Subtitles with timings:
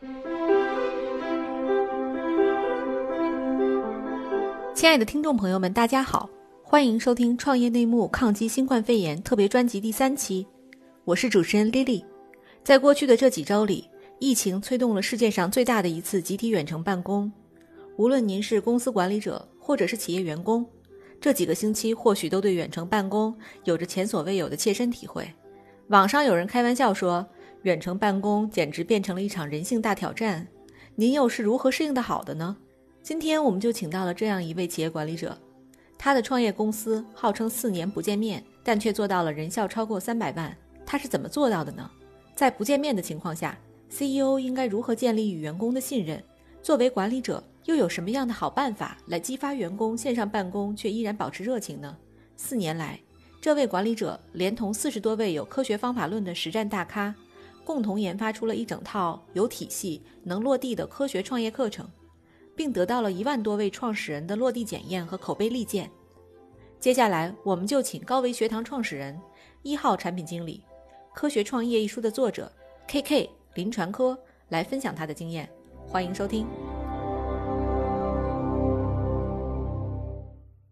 [0.00, 0.08] 亲
[4.88, 6.30] 爱的听众朋友们，大家好，
[6.62, 10.46] 欢迎收听《创业内幕：抗击新冠肺炎》特别专辑第三期，
[11.04, 12.04] 我是主持人 Lily。
[12.62, 13.90] 在过去的这几周里，
[14.20, 17.32] 疫情催动了世界上最大的一次集体远程办公。
[17.96, 20.64] 无论您是公司管理者，或者是企业员工，
[21.20, 25.28] 这几个星期或许都对远程办公有着前所未有的切身体会。
[25.88, 27.26] 网上有人开玩笑说，
[27.62, 30.46] 远程办公简直变成了一场人性大挑战。
[30.94, 32.56] 您又是如何适应的好的呢？
[33.02, 35.36] 今天我们就请到了这样一位企业管理者，
[35.96, 40.56] 他的创业公司号称四年不见面，但却做到了人效超过三百万。
[40.84, 41.90] 他是怎么做到的呢？
[42.34, 43.58] 在不见面的情况下
[43.90, 46.22] ，CEO 应该如何建立与员工的信任？
[46.62, 51.96] 作为管理者，又有什么样的好办法来激发员工线上办公却依然保持热情呢？
[52.36, 53.00] 四年来，
[53.40, 57.14] 这位管理者连同四十多位有科学方法论的实战大咖，
[57.68, 61.86] 共同研发出了一整套有体系、能落地的科学创业课程。
[62.56, 65.88] 并得到了一万多位创始人的落地检验和口碑利剑。
[66.80, 69.16] 接下来，我们就请高维学堂创始人、
[69.62, 70.64] 一号产品经理、
[71.14, 72.50] 《科学创业》一书的作者
[72.88, 75.48] K K 林传科来分享他的经验。
[75.86, 76.77] 欢迎收听。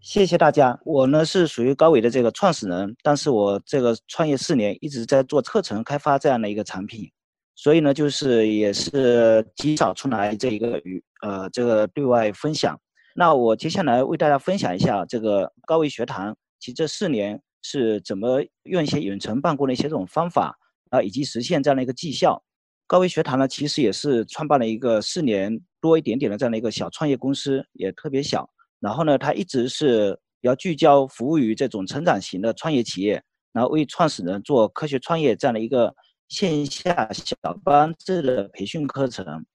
[0.07, 0.79] 谢谢大家。
[0.85, 7.11] 我呢是属于高伟的这个创始人，但是我这个创业四年，一直在做课程开发这样的一个产品。
[7.57, 12.79] 所以呢，就是也是极少出来这一个与呃这个对外分享。
[13.17, 20.57] 那我接下来为大家分享一下这个高维学堂，其实这四年是怎么用一些远程办公的一些这种方法
[20.91, 22.41] 啊，以及实现这样的一个绩效。
[22.87, 28.49] 高维学堂呢，其实也是创办了一个四年多一点点的这样的一个小创业公司，也特别小。
[28.80, 35.94] 然后呢，它一直是要聚焦服务于这种成长型的创业企业，然后为创始人做科学创业这样的一个。
[36.28, 39.47] 线下小班制的培训课程，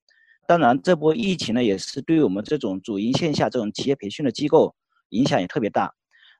[0.48, 4.74] 当然这波疫情呢，也是对于我们这种主营线下这种企业培训的机构
[5.10, 5.94] 影响也特别大。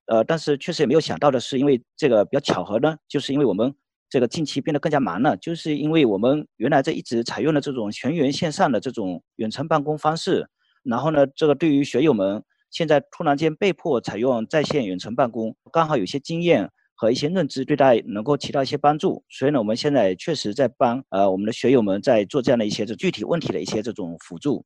[0.06, 3.76] 呃，但是确实也没有想到的是，因为这个比较巧合呢，就是因为我们
[4.10, 10.48] 这个近期变得更加忙了，就是因为我们原来这一直采用的这种全员线上的这种远程办公方式，
[10.84, 12.42] 然后呢，这个对于学友们
[12.72, 16.72] 现在突然间被迫采用在线远程办公，刚好有些经验。
[16.94, 24.64] 和一些认知对大家能够起到一些帮助，所以呢，我们现在确实在帮呃我们的学友们在做这样的一些这具体问题的一些这种辅助。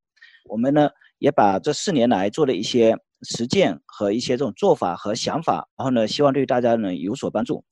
[0.49, 7.63] 我们呢也把这四年来做的一些实践和一些这种做法和想法，然后呢希望对大家能有所帮助。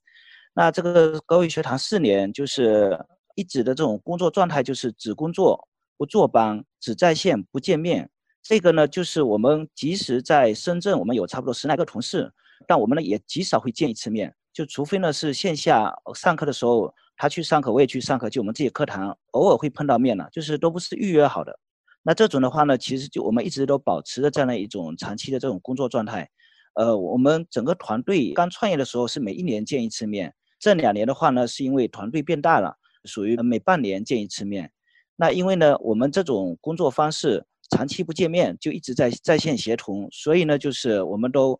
[0.53, 2.97] 那这个高维学堂四年就是
[3.35, 5.67] 一直的这种工作状态，就是只工作
[5.97, 8.09] 不坐班，只在线不见面。
[8.43, 12.29] 这个呢就是我们即使在深圳，我们有差不多十来个同事，
[12.67, 14.35] 但我们呢也极少会见一次面。
[14.51, 21.57] 就除非呢是线下上课的时候，他去上课，我也去上课，就我们自己课堂偶尔会碰到面了，就是都不是预约好的。
[22.03, 26.29] 那这种的话呢，其实就我们一直都保持着这样的一种长期的这种工作状态。
[26.73, 34.71] 呃，我们整个团队刚创业的时候是每一年见一次面，这两年的话呢，是因为团队变大了，属于每半年见一次面。
[35.15, 41.59] 那因为呢，我们这种工作方式长期不见面，就一直在在线协同，所以呢，就是我们都。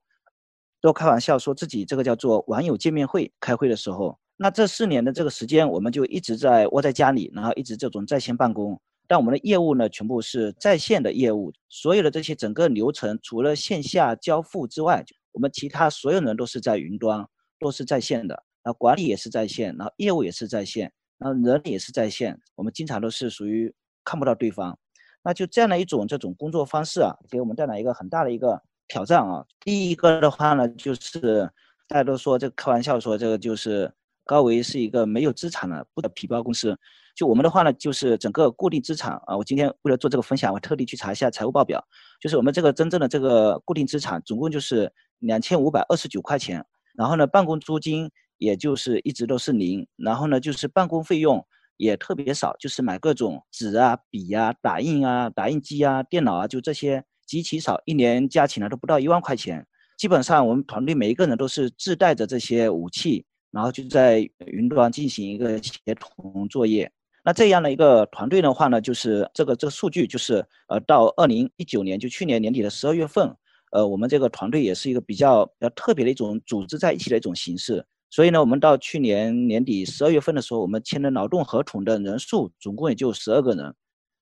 [0.81, 8.78] 都开玩笑说自己这个叫做网友见面会，开会的时候，那这四年的这个时间，我们就一直在窝在家里，然后一直这种在线办公。
[9.08, 17.25] 但我们的业务呢，全部是在线的业务，所有的这些整个流程，除了线下交付之外，我们其他所有人都是在云端，
[17.62, 18.44] 都是在线的。
[18.62, 22.38] 那管理也是在线，然后业务也是在线，然后人也是在线。
[22.56, 24.78] 我们经常都是属于看不到对方，
[25.23, 28.61] 那就这样的一种这种工作方式啊，给我们带来一个很大的一个。
[28.85, 31.50] 挑战啊，第一个的话呢，就是
[31.88, 33.91] 大家都说这开玩笑说这个就是
[34.25, 36.78] 高维是一个没有资产的不的皮包公司。
[37.16, 41.84] 就我们的话呢，就是整个固定资产啊，我今天为了做这个分享，我特地去查一下财务报表，
[42.19, 46.63] 就是我们这个真正的这个固定资产总共就是两千五百二十九块钱。
[46.95, 49.88] 然后呢，办公租金也就是一直都是零。
[49.95, 51.44] 然后呢，就是办公费用
[51.78, 57.03] 也特别少，就是买各种纸啊、笔啊、打印啊、打印机啊、电脑啊，就这些。
[57.25, 59.66] 极其少，一年加起来都不到一万块钱。
[59.97, 66.91] 基本上我们团队每一个人都是自带着这些武器，然后就在云端进行一个协同作业。
[67.23, 73.34] 那这样的一个团队的话呢，就是这个这个数据就是呃，到二零一九年就去年年底的十二月份，
[73.72, 77.84] 呃，我们这个团队也是一个比较比较特别的一种组织在一起的一种形式。
[78.13, 83.73] 所以呢，我们到去年年底十二月份的时候，我们签的劳动合同的人数总共也就十二个人。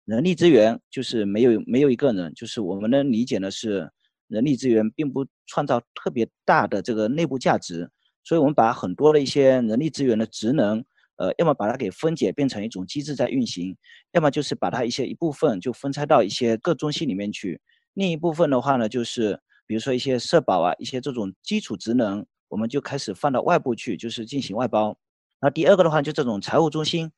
[0.05, 3.91] 人力资源就是没有没有一个人，就是我们的理解呢是，
[4.29, 7.91] 人力资源并不创造特别大的这个内部价值，
[8.23, 10.81] 所以我们把很多的一些人力资源的职能，
[11.17, 13.75] 呃，要么把它给分解变成一种机制在运行，
[14.13, 17.59] 要么就是把它一些一部分就分拆到一些各中心里面去。
[17.95, 24.95] 另一部分的话呢，就是比如说一些社保啊，一些这种基础职能，我们就开始放到外部去，就是进行外包。
[25.39, 27.09] 那第二个的话，就这种财务中心，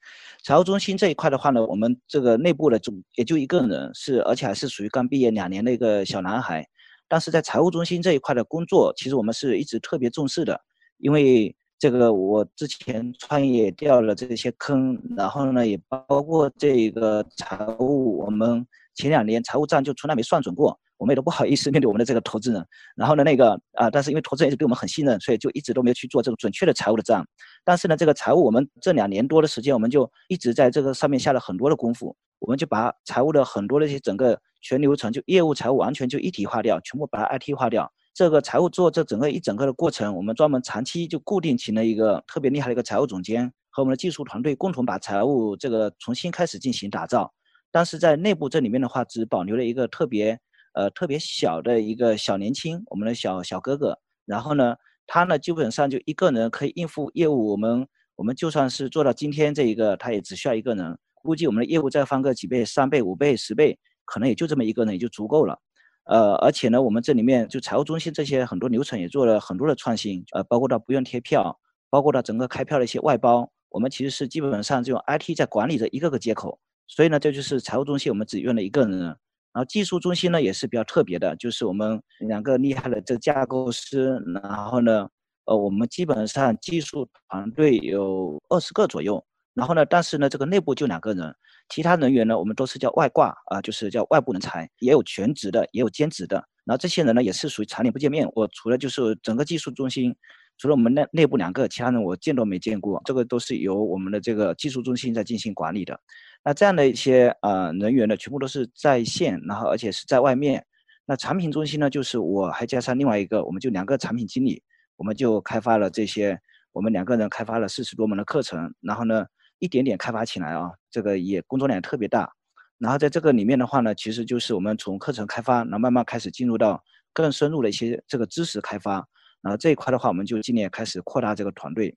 [0.43, 6.65] 财务中心这一块的话呢，我们这个内部的总也就一个人，是而且还是属于刚毕业两年的一个小男孩。
[7.09, 10.61] 但是在财务中心这一块的工作，其实我们是一直特别重视的，
[10.99, 18.65] 因为这个我之前创业掉了这些坑，然后呢，也包括这个财务，我们
[18.95, 20.79] 前两年财务账就从来没算准过。
[21.03, 22.65] 我们也都不好意思面对我们的这个投资人，
[22.95, 27.27] 然后呢，那个啊，但是因为投资人一直对我们很信任，所以就一直都没有去做这种准确的财务的账。
[27.65, 32.15] 但是呢，这个财务我们这两年多的时间，我们就一直在这个上面下了很多的功夫。
[32.39, 37.91] 我们就把财务的很多的一些整个全流程，就业务财务完全就一体化掉，全部把它 IT 化掉。
[38.13, 47.33] 这个财务做这整个一整个的过程，我们专门长期就固定请了一个特别厉害的一个财务总监，和我们的技术团队共同把财务这个重新开始进行打造。
[47.71, 50.39] 但是在内部这里面的话，只保留了一个特别。
[50.73, 54.75] 呃，特别小的一个小年轻，我们的小小哥哥，然后呢，
[55.07, 57.51] 他呢基本上就一个人可以应付业务。
[57.51, 60.97] 我们我们就算是做到今天这一个，他也只需要一个人。
[61.15, 65.57] 估计我们的业务再翻个几倍、三倍、五倍、十倍，可能也就这么一个人也就足够了。
[66.05, 71.57] 呃，而且呢，我们这里面就财务中心这些很多流程也做了很多的创新，呃，包括到不用贴票，
[71.89, 76.59] 包括到整个开票的一些外包，我们其实是基本上就用 IT 在管理着一个个接口。
[76.87, 79.15] 所以呢，这就是财务中心我们只用了一个人。
[79.53, 85.07] 然后技术中心呢也是比较特别的，就是我们两个厉害的这架构师，然后呢，
[85.45, 89.23] 呃，我们基本上技术团队有二十个左右，
[89.53, 91.33] 然后呢，但是呢，这个内部就两个人，
[91.69, 96.35] 其他人员呢我们都是叫外挂啊，就是叫外部人才，也有全职的，也有兼职的。
[96.65, 100.15] 然后这些人呢也是属于常年不见面，我除了就是整个技术中心，
[100.57, 105.99] 除了我们内内部两个，其他人我见都没见过，这个都是由我们的这个技术中心在进行管理的。
[106.45, 110.65] 那这样的一些呃人员呢，全部都是在线，然后而且是在外面。
[111.05, 114.63] 那产品中心呢，就是我还加上另外一个，我们就两个产品经理，
[114.95, 116.39] 我们就开发了这些，
[116.71, 119.25] 我们两个人开发了四十多门的课程，然后呢，
[119.59, 122.31] 一点点开发起来啊，这个也工作量特别大。
[122.77, 129.05] 然后在这个里面的话呢，其实就是我们从课程开发，然后慢慢开始进入到更深入的一些这个知识开发。
[129.43, 131.95] 然后这一块的话，我们就今年开始扩大这个团队。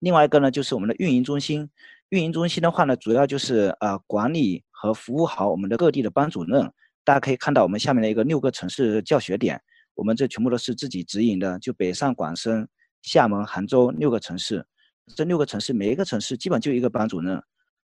[0.00, 1.70] 另外一个呢，就是我们的运营中心。
[2.08, 6.70] 运营中心的话呢，主要就是呃管理和服务好我们的各地的班主任。
[7.04, 9.62] 大家可以看到我们下面的一个六个城市教学点，
[9.94, 12.68] 我们这全部都是自己直营的，就北上广深、
[13.02, 14.66] 厦门、杭州六个城市。
[15.14, 17.40] 这六个城市每一个城市基本就一个班主任，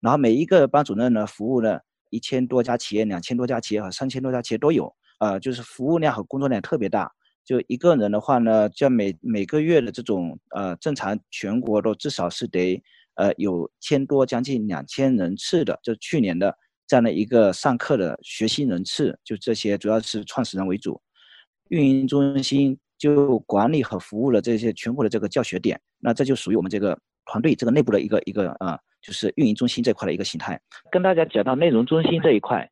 [0.00, 1.80] 然后每一个班主任呢服务了
[2.10, 4.94] 一千多家企业、两千多家企业和三千多家企业都有。
[5.18, 7.10] 呃，就是服务量和工作量特别大。
[7.50, 12.80] 就一个人的话呢，就每每个月的这种呃正常全国都至少是得。
[13.16, 16.56] 呃，有千多，将近两千人次的，就去年的
[16.86, 20.98] 这样的一个上课的学习人次，就这些主要是创始人为主，
[21.68, 30.58] 运营中心就管理和服务了这些全国的这个教学点，那这就属于我们这个团队这个内部的一个一个啊，就是运营中心这块的一个形态。
[30.90, 32.66] 跟大家讲到内容中心这一块，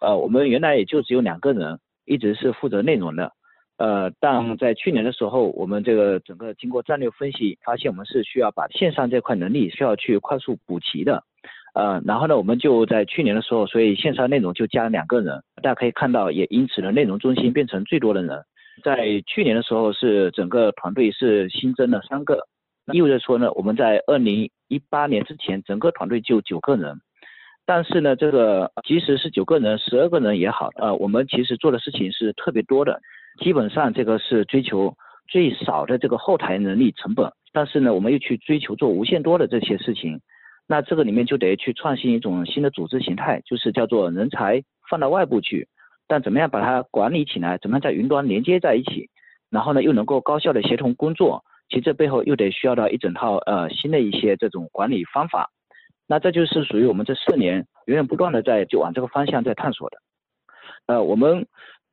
[0.00, 3.32] 呃，我们原来也就只有两个人，一直是负责内容的。
[3.76, 11.24] 呃，但在去年的时候，我们这个整个经过战略分析，发现我们是需要把线上这块能力需要去快速补齐的。
[11.74, 15.42] 呃，然后呢，我们就在去年的时候，所以线上内容就加了两个人。
[15.56, 18.44] 大家可以看到，也因此呢，内容中心变成最多的人。
[18.84, 22.46] 在去年的时候，是整个团队是新增了三个，
[22.92, 26.96] 意味着说呢，我们在二零一八年之前，整个团队就九个人。
[27.66, 33.00] 但是呢，这个即使是九个人、十二个人也好，呃，我们其实做的事情是特别多的。
[33.38, 34.94] 基本上这个是追求
[35.26, 40.20] 最少的这个后台能力成本，但是呢，我们又去追求做无限多的这些事情，
[40.68, 45.66] 那这个里面就得去创新一种新的组织形态，就是叫做人才放到外部去，
[46.06, 49.08] 但怎么样把它管理起来，怎么样在云端连接在一起，
[49.50, 55.50] 然后呢又能够高效的协同工作，其实这背后又得需要到一整套呃新的一些这种管理方法，
[56.06, 59.96] 那这就是属于我们这四年源源不断的在就往这个方向在探索的，
[60.86, 61.46] 呃，我们。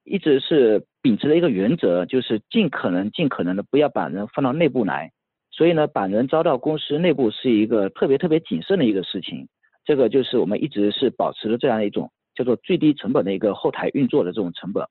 [0.03, 5.11] 一直是秉持的一个原则，就是尽可能尽可能的不要把人放到内部来，
[5.51, 9.47] 所以呢，把人招到公司内部是一个特别特别谨慎的一个事情。
[9.85, 14.85] 这个就是我们一直是保持的这样一种叫做最低成本的一个后台运作的这种成本，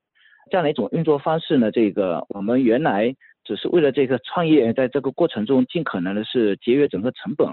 [0.49, 7.47] 这样的一种运作方式呢，这个我们原来只是为了这个创业，在这个过程中尽可能的是节约整个成本，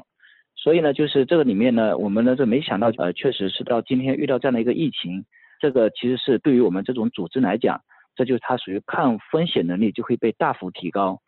[0.57, 5.25] 所以呢，就是这个里面呢，我们呢这没想到，呃，确实是到今天遇到这样的一个疫情。
[5.61, 7.81] 这个其实是对于我们这种组织来讲，
[8.15, 11.21] 这就是它属于抗风险能力就会被大幅提高。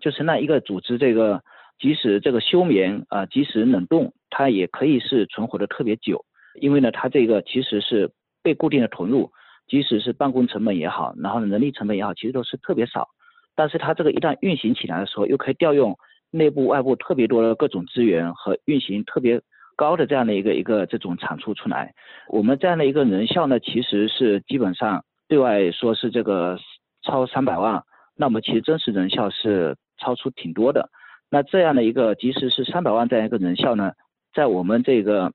[0.00, 1.42] 就是那一个组织，这个
[1.78, 6.24] 即使这个休眠啊，即使冷冻，它也可以是存活的特别久，
[6.60, 8.10] 因为呢，它这个其实是
[8.42, 9.32] 被固定的投入，
[9.66, 13.08] 即使是办公成本也好，然后人力成本也好，其实都是特别少。
[13.56, 15.96] 但是它这个一旦运行起来的时候，又可以调用
[16.30, 19.40] 内部外部特别多的各种资源和运行特别
[19.78, 21.94] 高的这样的一个一个这种产出出来。
[22.28, 26.58] 我们这样的一个人效呢，其实是基本上对外说是这个
[27.02, 27.84] 超三百万，
[28.16, 30.90] 那么其实真实人效是超出挺多的。
[31.30, 33.92] 那这样的一个即使是三百万这样一个人效呢，
[34.34, 35.32] 在我们这个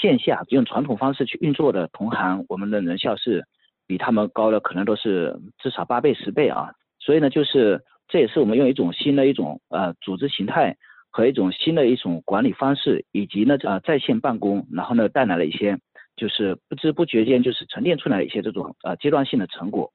[0.00, 3.44] 线下用传统方式去运作的同行，我们的人效是
[3.88, 6.70] 比他们高的，可能都是至少八倍十倍啊。
[7.00, 10.76] 所以呢，就是这也是我们用一种新的一种呃组织形态
[11.14, 15.78] 和一种新的一种管理方式，以及呢呃在线办公，然后呢带来了一些
[16.16, 19.92] 就是不知不觉间就是沉淀出来一些这种呃阶段性的成果。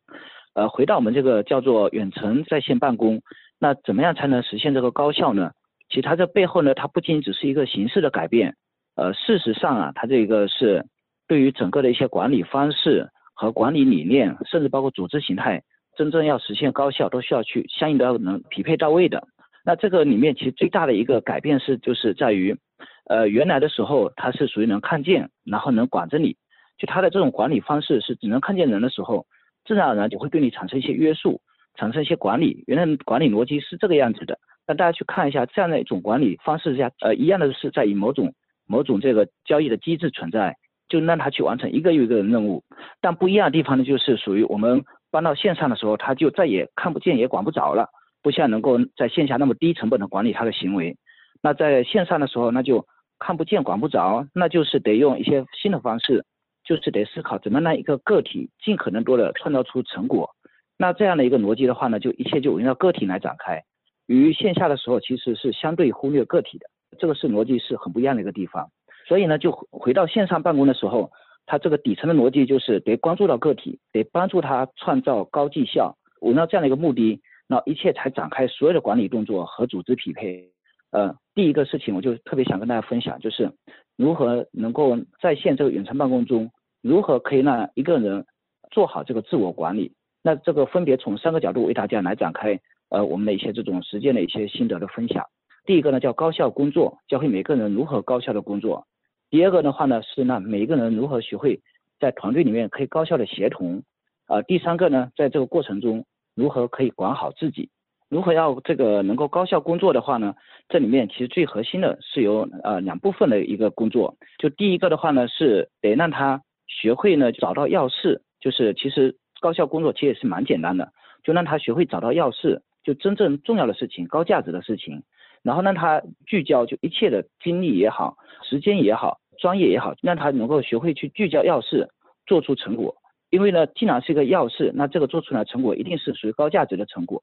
[0.53, 3.21] 呃，回到我们这个叫做远程在线办公，
[3.59, 5.51] 那怎么样才能实现这个高效呢？
[5.89, 8.55] 其实它这背后呢，它不仅只是一个形式的改变，
[8.95, 10.85] 呃，事实上啊，它这个是
[11.27, 15.61] 对于整个的一些管理方式和管理理念，甚至包括组织形态。
[15.97, 19.27] 真正要实现高效，都需要去相应的能匹配到位的。
[19.65, 22.57] 那这个里面其实最大的一个改变是，就是在于，
[23.05, 26.37] 呃，原来的时候它是属于能看见，然后能管着你，
[26.77, 29.25] 就它的这种管理方式是只能看见人的时候，
[29.65, 31.41] 自然而然就会对你产生一些约束，
[31.75, 32.63] 产生一些管理。
[32.67, 38.33] 原来管理逻辑是这个样子的，那大家去看一下这样的一种管理方式下，呃，一样的是在以某种
[38.65, 40.55] 某种这个交易的机制存在，
[40.87, 42.63] 就让他去完成一个又一个的任务。
[43.01, 44.83] 但不一样的地方呢，就是属于我们。
[45.11, 47.89] 搬到线上的时候，他就再也看不见也管不着了，
[48.21, 50.97] 不像能够在线下那么低成本的管理他的行为。
[51.41, 52.85] 那在线上的时候，那就
[53.17, 56.25] 看不见管不着，那就是得用一些新的方式，
[56.63, 60.29] 就是得思考怎么让一个个体尽可能多的创造出成果。
[60.77, 63.63] 那这样的一个逻辑的话呢，就一切就围绕个体来展开。
[64.07, 66.65] 与线下的时候其实是相对忽略个体的，
[66.97, 68.69] 这个是逻辑是很不一样的一个地方。
[69.07, 71.11] 所以呢，就回到线上办公的时候。
[71.51, 77.19] 它这个底层的逻辑就是得关注到个体，得帮助他创造高绩效，围绕这样的一个目的，
[77.51, 80.51] 那一切才展开所有的管理动作和组织匹配。
[80.91, 83.51] 呃，第一个事情我就特别想跟大家分享，就是
[83.97, 86.51] 如何能够在线这个远程办公中，
[86.83, 88.23] 如何可以让一个人
[88.69, 89.93] 做好这个自我管理。
[90.21, 95.25] 那这个分别从三个角度为大家来展开，呃，我们的一些这种实践的一些心得的分享。
[95.65, 98.85] 第一个呢叫高效工作，教会每个人如何高效的工作。
[99.31, 101.59] 第二个的话呢，是让每一个人如何学会
[101.99, 103.83] 在团队里面可以高效的协同，
[104.25, 106.05] 啊，第三个呢，在这个过程中
[106.39, 107.69] 如何可以管好自己，
[108.09, 110.33] 如何要这个能够高效工作的话呢，
[110.69, 120.93] 这里面其实最核心的是有呃两部分的一个工作，就第一个的话呢，是得让他学会呢找到要事，就是其实高效工作其实也是蛮简单的，
[121.23, 125.03] 就让他学会找到要事，就真正重要的事情、高价值的事情。
[125.41, 131.87] 然后让他聚焦，就一切的精力也好，时间也好，专业也好，让他能够学会去聚焦要事，
[132.25, 132.93] 做出成果。
[133.29, 137.21] 因为呢，既然是一个要事，那这个做出来成果一定是属于高价值的成果。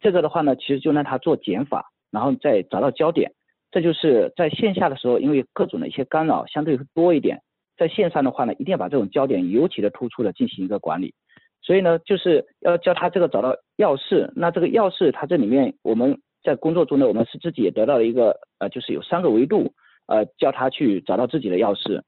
[0.00, 3.32] 这个的话呢，其实就让他做减法，然后再找到焦点。
[3.70, 7.40] 这就是在线下的时候，因为各种的一些干扰相对会多一点，
[7.76, 11.14] 在线上的话呢，一定要把这种焦点尤其的突出的进行一个管理。
[11.62, 14.32] 所以呢，就是要教他这个找到要事。
[14.36, 16.18] 那这个要事，它这里面我们。
[16.44, 19.72] 在工作中呢，我们是自己也得到了一个呃，就是有三个维度，
[20.08, 22.02] 呃，教他去找到自己的钥匙。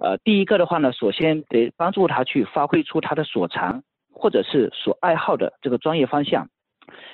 [0.00, 3.82] 呃，第一个的话呢，首先得帮助他去发挥出他的所长
[4.12, 6.48] 或者是所爱好的这个专业方向。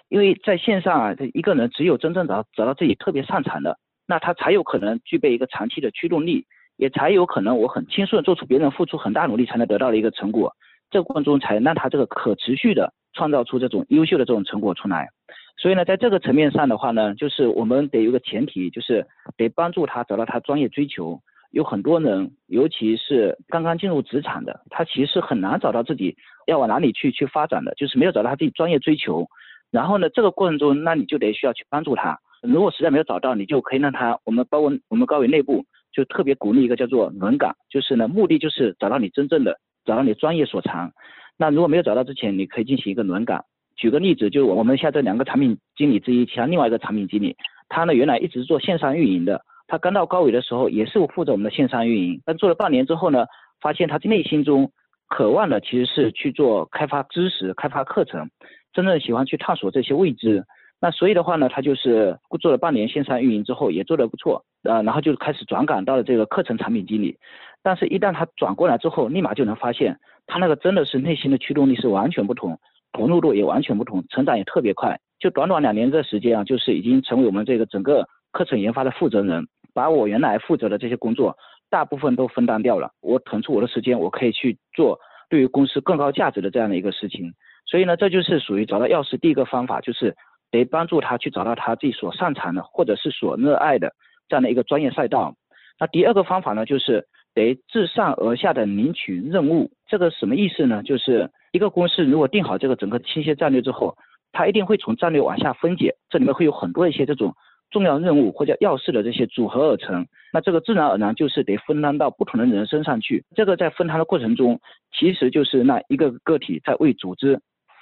[0.09, 10.53] 因为在线上啊，一个人只有真正找找到自己特别擅长的，那他才有可能具备一个长期的驱动力，也才有可能我很轻松做出别人付出很大努力才能得到的一个成果。
[10.91, 15.11] 这个过程中才让他这个可持续的创造出这种优秀的这种成果出来。
[15.61, 21.21] 所以呢，在这个层面上的话呢，就是我们得有个前提，就是得帮助他找到他专业追求。
[21.51, 29.27] 有很多人，尤其是刚刚进入职场的，他其实很难找到自己要往哪里去去发展的，就是没有找到他自己专业追求。
[29.71, 32.19] 然后呢，这个过程中，那你就得需要去帮助他。
[32.41, 40.93] 如果实在没有找到，你就可以让他，我们包括我们高伟内部就特别鼓励一个叫做轮岗，就是呢，目的就是找到你真正的，找到你专业所长。
[41.37, 43.45] 那如果没有找到之前，你可以进行一个轮岗。
[43.81, 47.35] 举个例子，就是我们现在两个产品经理之一，其他另外一个产品经理，
[47.71, 53.25] 他呢原来一直做线上运营的，他刚到高伟的时候也是负责我们的线上运营，但做了半年之后呢，
[53.59, 54.71] 发现他内心中
[55.09, 58.29] 渴望的其实是去做开发知识、开发课程，
[58.75, 60.45] 真正喜欢去探索这些未知。
[60.79, 67.17] 那所以的话呢，他就是做了半年线上运营之后也做得不错，呃，然后就开始转岗到了这个课程产品经理。
[67.63, 72.59] 但是，一旦他转过来之后，立马就能发现他那个真的是内心的驱动力是完全不同。
[72.93, 74.99] 投入度也完全不同，成长也特别快。
[75.19, 81.37] 就短短两年的时间啊，就是已经成为我们这个整个课程研发的负责人，把把我原来负责的这些工作
[81.69, 87.33] 大部分都分担掉了，我腾出我的时间，我可以去做对于公司更高价值的这样的一个事情。
[87.65, 90.15] 所以呢，这就是属于找到钥匙第一个方法，就是
[90.51, 93.93] 得帮助他去找到他自己所擅长的或者是所热爱的
[94.29, 95.35] 这样的一个专业赛道。
[95.79, 99.71] 那第二个方法呢，就是得自上而下的领取任务。
[99.87, 100.83] 这个什么意思呢？
[100.83, 103.97] 就是一个公司如果定好这个整个清晰战略之后，
[104.33, 107.35] 它一定会从战略往下分解，这里面会有很多一些这种
[107.71, 110.07] 重要任务或者要事的这些组合而成。
[110.33, 113.25] 那这个自然而然就是得分担到不同的人身上去。
[113.35, 114.61] 这个在分摊的过程中，
[114.93, 117.41] 其实就是那一个个体在为组织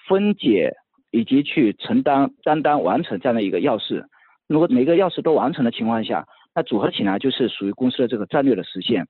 [0.09, 0.73] 分解
[1.11, 4.07] 以及去承担、担当、完成这样的一个要事。
[4.47, 9.07] 如果每个要事都完成的情况下，那组合起来就是属于公司的这个战略的实现。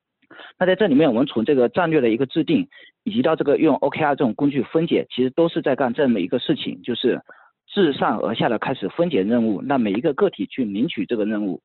[0.59, 2.69] 那在这里面，我们从这个战略的一个制定，
[3.05, 7.21] 以及到这个用 OKR 这种工具分解，其实都是在干这么一个事情，就是
[7.73, 11.61] 自上而下的开始分解任务，那每一个个体去领取这个任务。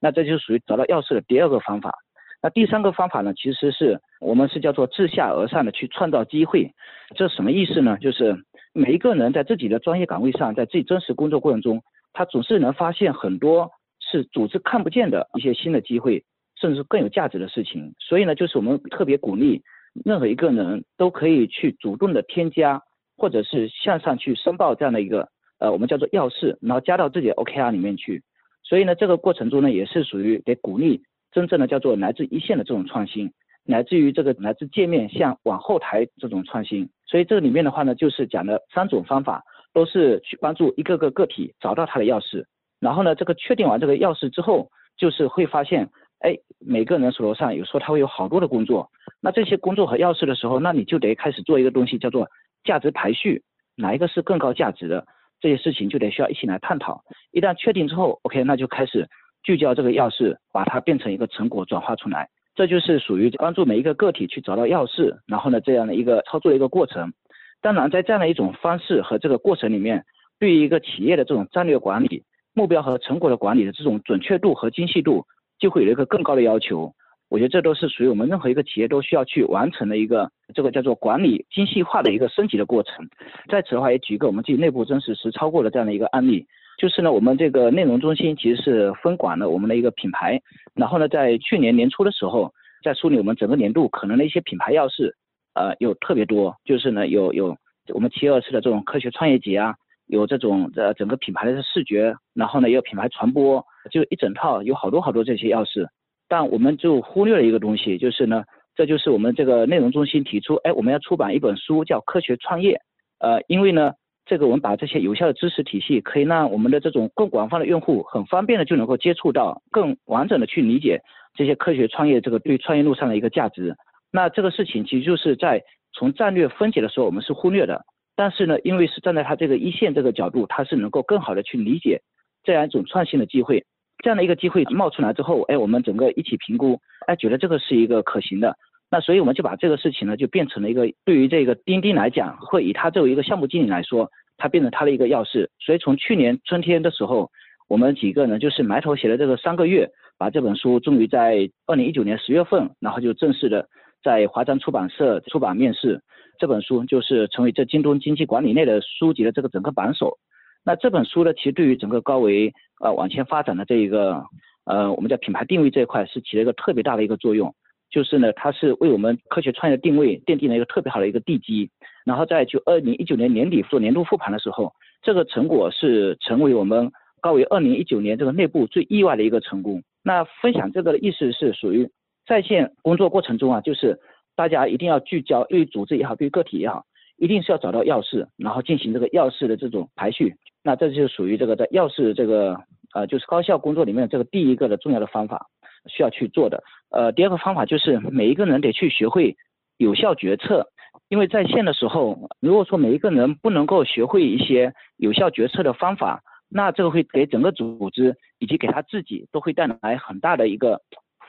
[0.00, 1.92] 那这就属于找到钥匙的第二个方法。
[2.40, 6.72] 那第三个方法呢，其实是我们是叫做自下而上的去创造机会。
[7.16, 7.98] 这什么意思呢？
[8.00, 8.36] 就是
[8.72, 11.82] 每一个人在自己的专业岗位上，在自己真实工作过程中，
[12.12, 16.24] 他总是能发现很多是组织看不见的一些新的机会。
[16.60, 19.62] 甚至更有价值的事情，所以呢，就是我们特别鼓励
[20.04, 22.82] 任何一个人都可以去主动的添加，
[23.16, 28.22] 或者是向上去申报这样的一个呃，我们叫做要事，然后加到自己的 OKR 里面去。
[28.64, 31.00] 所以呢，这个过程中呢，也是属于得鼓励
[31.30, 33.32] 真正的叫做来自一线的这种创新，
[33.64, 36.88] 来自于这个来自界面向往后台这种创新。
[37.06, 42.44] 所以这里面的话呢，就是讲的三种方法，都是去帮助一个个个体找到他的钥匙，
[42.80, 45.88] 然后呢，这个确定完这个钥匙之后，就是会发现。
[46.20, 52.28] 哎，每个人手头上有时候他会有好多的工作，那这些工作和要事的时候，那你就得开始做一个东西，叫做
[52.64, 53.42] 价值排序，
[53.76, 55.06] 哪一个是更高价值的，
[55.40, 57.02] 这些事情就得需要一起来探讨。
[57.30, 59.08] 一旦确定之后，OK，那就开始
[59.44, 67.12] 聚焦这个要事，把它变成一个成果转化出来，这就是属于帮助每一个个体去找到要事，然后呢这样的一个操作的一个过程。
[67.60, 70.04] 当然，在这样的一种方式和这个过程里面，
[70.40, 75.24] 对于一个企业的这种战略管理、目标和成果的管理的这种准确度和精细度。
[75.58, 76.92] 就会有一个更高的要求，
[77.28, 83.08] 我觉得这都是属于我们任何一个企业都需要去完成的一个这个叫做管理精细化的一个升级的过程。
[83.48, 86.46] 在此的话，也举一个我们自己内部真实实操过的这样的一个案例，
[86.78, 90.40] 就是呢，我们这个内容中心其实是分管了我们的一个品牌，
[90.74, 95.14] 然后呢，在去年年初的时候，在梳理我们整个年度可能的一些品牌要事，
[95.54, 97.56] 呃，有特别多，就是呢，有有
[97.92, 99.74] 我们七二次的这种科学创业节啊。
[100.08, 105.86] 有这种呃整个品牌的视觉，然后呢也有品牌传播，就一整套有好多好多这些钥匙，
[106.28, 108.44] 但我们就忽略了一个东西，就是呢，
[108.74, 112.74] 这就是我们这个内容中心提出，哎，我们要出版一本书叫《科学创业》，
[113.18, 113.92] 呃，因为呢，
[114.24, 121.00] 这个我们把这些有效的知识体系，可以让我们的这种更广泛的用户很方便的就能够接触到，更完整的去理解
[121.34, 123.76] 这些科学创业这个对创业路上的一个价值。
[124.10, 127.84] 那这个事情其实就是在从战略分解的时候，我们是忽略的。
[128.18, 132.00] 但是呢，因为是站在他这个一线这个角度，他是能够更好的去理解
[132.42, 133.64] 这样一种创新的机会，
[134.02, 138.56] 这样的一个机会冒出来之后，哎，我们整个一起评估，哎，觉得这个是一个可行的，
[138.90, 145.48] 那所以我们就把这个事情呢，就变成了一个对于这个钉钉来讲，会以他作为一个项目经理来说，他变成他的一个要事。
[145.60, 147.30] 所以从去年春天的时候，
[147.68, 153.68] 我们几个呢，就是埋头写了这个三个月，把这本书终于在二零一九年十月份，然后就正式的
[154.02, 156.02] 在华章出版社出版面世。
[156.38, 160.18] 这本书就是成为这京东经济管理类的书籍的这个整个榜首。
[160.64, 164.24] 那这本书呢，其实对于整个高维呃往前发展的这一个
[164.64, 167.54] 呃我们叫品牌定位这一块是起了一个特别大的一个作用。
[167.90, 171.70] 就是呢，它是为我们科学创业定位奠定了一个特别好的一个地基。
[172.04, 174.72] 然后在就二零一九年年底做年度复盘的时候，
[175.02, 179.82] 这个成果是成为我们高维二零一九年这个内部最意外的一个成功。
[180.02, 181.88] 那分享这个的意思是属于
[182.26, 183.98] 在线工作过程中啊，就是。
[184.38, 186.84] 大家一定要聚焦，对于组织也好，对于个体也好，
[187.16, 190.32] 一定是要找到要事，然后进行这个要事的这种排序。
[190.62, 192.56] 那这就属于这个在要事这个
[192.94, 195.48] 呃，就是高效工作里面这个第一个的重要的方法
[195.86, 196.62] 需要去做的。
[196.90, 199.36] 呃，第二个方法就是每一个人得去学会
[199.76, 200.68] 有效决策，
[201.08, 210.80] 因为在线的时候，如果说每一个人不能够学会一些有效决策的方法，那这个会给整个组织以及给他自己都会带来很大的一个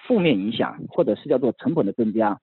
[0.06, 2.40] 负面影响，或者是叫做成本的增加。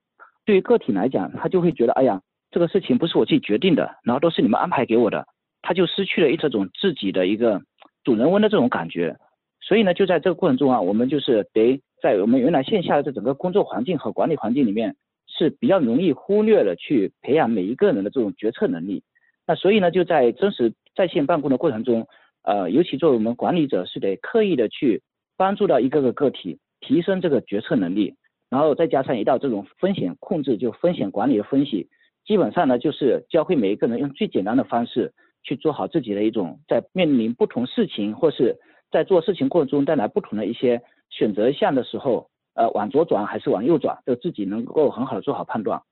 [0.47, 5.27] 对于个体来讲，他就会觉得，哎呀，这个事情不是我自己决定的，然后都是你们安排给我的，
[5.61, 7.61] 他就失去了一这种自己的一个
[8.05, 9.17] 主人翁的这种感觉。
[9.61, 14.95] 所以呢，就在这个过程中啊，我们就是得在我们原来线下的这整个工作环境和管理环境里面
[15.27, 19.03] 是比较容易忽略了去培养每一个人的这种决策能力。
[19.47, 22.07] 那所以呢，就在真实在线办公的过程中，
[22.45, 25.03] 呃，尤其作为我们管理者，是得刻意的去
[25.37, 26.61] 帮助到一个个个体。
[26.79, 28.15] 提升这个决策能力，
[28.51, 31.89] 然后再加上一道这种风险控制，就风险管理的分析，
[32.25, 38.57] 基本上呢就是教会每一个人用最简单的方式去做好自己的一种在面临不同事情或是
[38.91, 40.81] 在做事情过程中带来不同的一些
[41.11, 45.83] 选择项的时候，呃，往左转还是往右转，就自己能够很好的做好判断。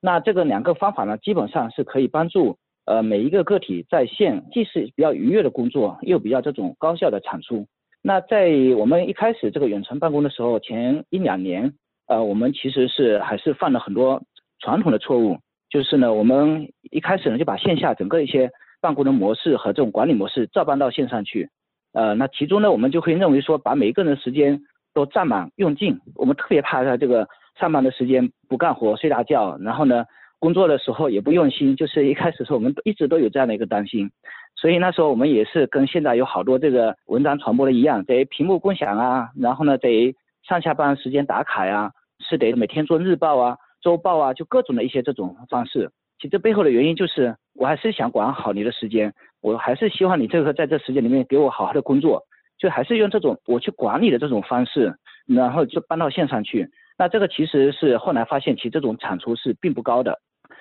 [0.00, 7.66] 那这个两个方法呢，基本上是可以帮助呃每一个个体在线既是比较愉悦的工作，又比较这种高效的产出。
[8.02, 11.74] 那在我们一开始这个远程办公的时候，前一两年，
[12.10, 14.20] 呃，我们其实是还是犯了很多
[14.58, 15.38] 传统的错误，
[15.70, 21.48] 就是呢，我们一开始呢就把线下整个一些办公的模式和这种管理模式照搬到线上去，
[21.92, 24.60] 呃，那其中呢，我们就会认为说把每一个人的时间
[24.92, 27.28] 都占满用尽，我们特别怕他这个
[27.60, 30.04] 上班的时间不干活睡大觉，然后呢。
[30.42, 34.10] 工作的时候也不用心，就是一开始时候我们一直都有这样的一个担心，
[34.56, 45.90] 所以那时候我们也是跟现在有好多这个文章传播的一样，得屏幕共享啊，然后呢得上下班时间打卡呀，是得每天做日报啊、周报啊，就各种的一些这种方式。
[46.18, 52.22] 其实这背后的原因就是，我还是想管好你的时间，我还是希望你这个在这时间里面给我好好的工作，
[52.58, 54.94] 就还是用这种我去管理的这种方式，
[55.26, 56.68] 然后就搬到线上去。
[56.98, 60.20] 那这个其实是后来发现，其实这种产出是并不高的。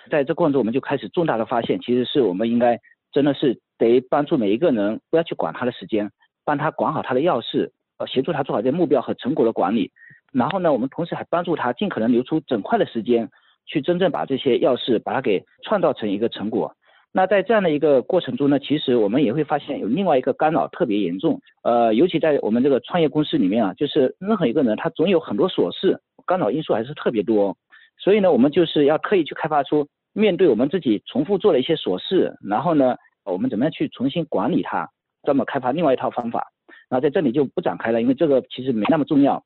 [0.09, 2.79] 在这过程中，我们就开始重大的发现，其实是我们应该
[3.11, 6.09] 真的是得帮助每一个人，不要去管他的时间，
[6.45, 9.91] 帮他管好他的要事，呃，协助他做好这些目标和成果的管理。
[10.31, 13.29] 然后呢，我们同时还帮助他尽可能留出整块的时间，
[13.65, 16.73] 去真正把这些要事把它给创造成一个成果。
[17.11, 27.57] 那在这样的一个过程中呢，其实我们也会发现有另外一个干扰特别严重，呃，尤其在我们这个创业公司里面啊，就是任何一个人他总有很多琐事，干扰因素还是特别多。
[27.97, 29.87] 所以呢，我们就是要刻意去开发出。
[30.13, 34.89] 面对我们自己重复做的一些琐事，然后呢，我们怎么样去重新管理它？
[35.23, 36.47] 专门开发另外一套方法。
[36.89, 39.43] 那在这里就不展开了，因为这个其实没那么重要。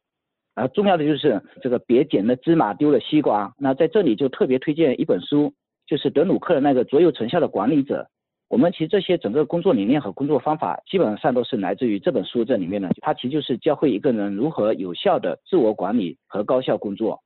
[0.55, 3.53] 啊，重要的就是这个别捡了芝麻丢了西瓜。
[3.57, 5.53] 那在这里就特别推荐一本书，
[5.87, 8.07] 就是德鲁克的那个卓有成效的管理者。
[8.49, 12.89] 我们其实这些整个工作理念和工作方法，基本上都是来自于这本书这里面的。
[13.01, 17.21] 它其实就是教会一个人如何有效的自我管理和高效工作。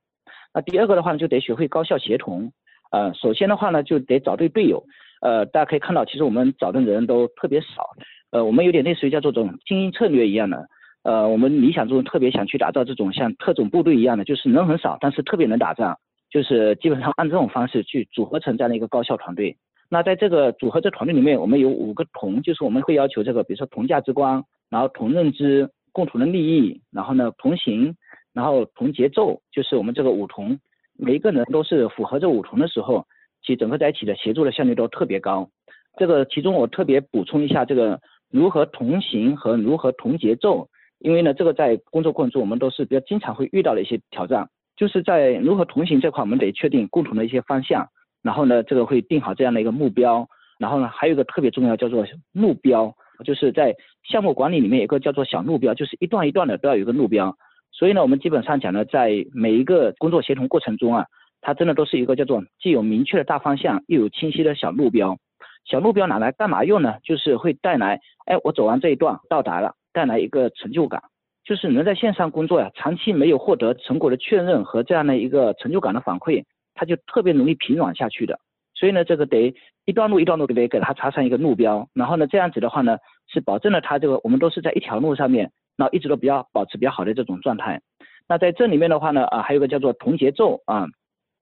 [0.54, 2.50] 那第二个的话呢，就得学会高效协同。
[2.90, 4.82] 呃，首先的话呢，就得找对队友。
[5.20, 7.90] 呃，大家可以看到，其实我们找的人都特别少。
[8.30, 10.66] 呃，我们有点类似于叫做这种精英策略一样的。
[11.08, 15.98] 呃，我们理想中特别想去打造这种像特种部队一样的，就是人很少，但是特别能打仗。
[16.28, 19.56] 就是基本上按这种方式去组合成这样的一个高效团队。
[19.88, 27.96] 那在这个组合这团队里面，我们有五个同，就是我们会要求这个，比如说同价值观，然后同认知，共同的利益，然后呢同行，
[28.34, 30.58] 然后同节奏，就是我们这个五同。
[30.98, 33.06] 每一个人都是符合这五同的时候，
[33.42, 35.48] 其整个在一起的协作的效率都特别高。
[35.96, 37.98] 这个其中我特别补充一下，这个
[38.30, 44.48] 如何同行和如何同节奏，因为呢，这个在工作过程中我们都是比较经常会遇到的一些挑战。
[44.76, 47.88] 就是在如何同行这块，我们得确定共同的一些方向，
[48.22, 50.28] 然后呢，这个会定好这样的一个目标。
[50.58, 57.36] 然后呢，还有一个特别重要叫做目标，就是在项目管理里面有个叫做小目标，就是一段一段的都要有个目标。
[57.72, 61.06] 所以呢，我们基本上讲呢，在每一个工作协同过程中啊，
[61.40, 65.16] 它真的都是一个叫做既有明确的大方向，又有清晰的小目标。
[65.64, 66.94] 小目标拿来干嘛用呢？
[67.04, 71.02] 就是会带来，哎，我走完这一段到达了，带来一个成就感。
[71.44, 78.38] 就是能在线上工作呀，长期没有获得成果的确认和这样的一个成就感的反馈，他就特别容易疲软下去的。
[78.74, 79.54] 所以呢，这个得
[79.86, 85.50] 一段路一段路得给他插上一个路标，然后呢，这样子的话呢，是保证了他这个我们都是在一条路上面。
[85.80, 87.80] 那一直都比较保持比较好的这种状态。
[88.28, 90.86] 那在这里面的话呢，啊，还有个叫做同节奏啊。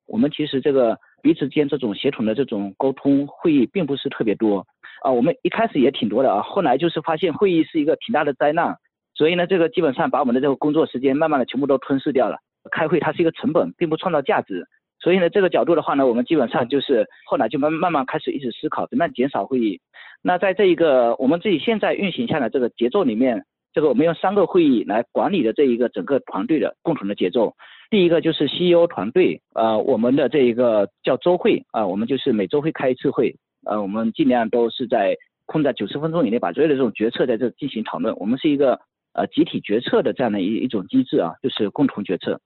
[0.06, 4.64] 我们其实这个彼此间这种协同的这种沟通会议并不是特别多
[5.02, 5.10] 啊。
[5.10, 8.76] 我们一开始也挺多的啊，后来就是发现会议是一个挺大的灾难，
[9.14, 12.38] 所以呢，这个基本上把我们的这个工作时间慢慢的全部都吞噬掉了。
[12.70, 14.66] 开会它是一个成本，并不创造价值。
[15.00, 19.80] 所以呢，这个角度的话呢，我们基本上就是后来就慢慢慢开始一直思考怎么样减少会议。
[20.22, 23.44] 那在这一个我们自己现在运行下的这个节奏里面。
[23.72, 27.54] 这个我们用三个会议来管理的这一个整个团队的共同的节奏。
[27.90, 38.14] 第一个就是 CEO 团队，呃，我们的这一个叫周会啊，我们就是每周会开一次会，呃，我们尽量都是在控在九十分钟以内，把所有的这种决策在这进行讨论。
[38.16, 38.80] 我们是一个
[39.12, 42.40] 呃集体决策的这样的一一种机制啊，就是共同决策。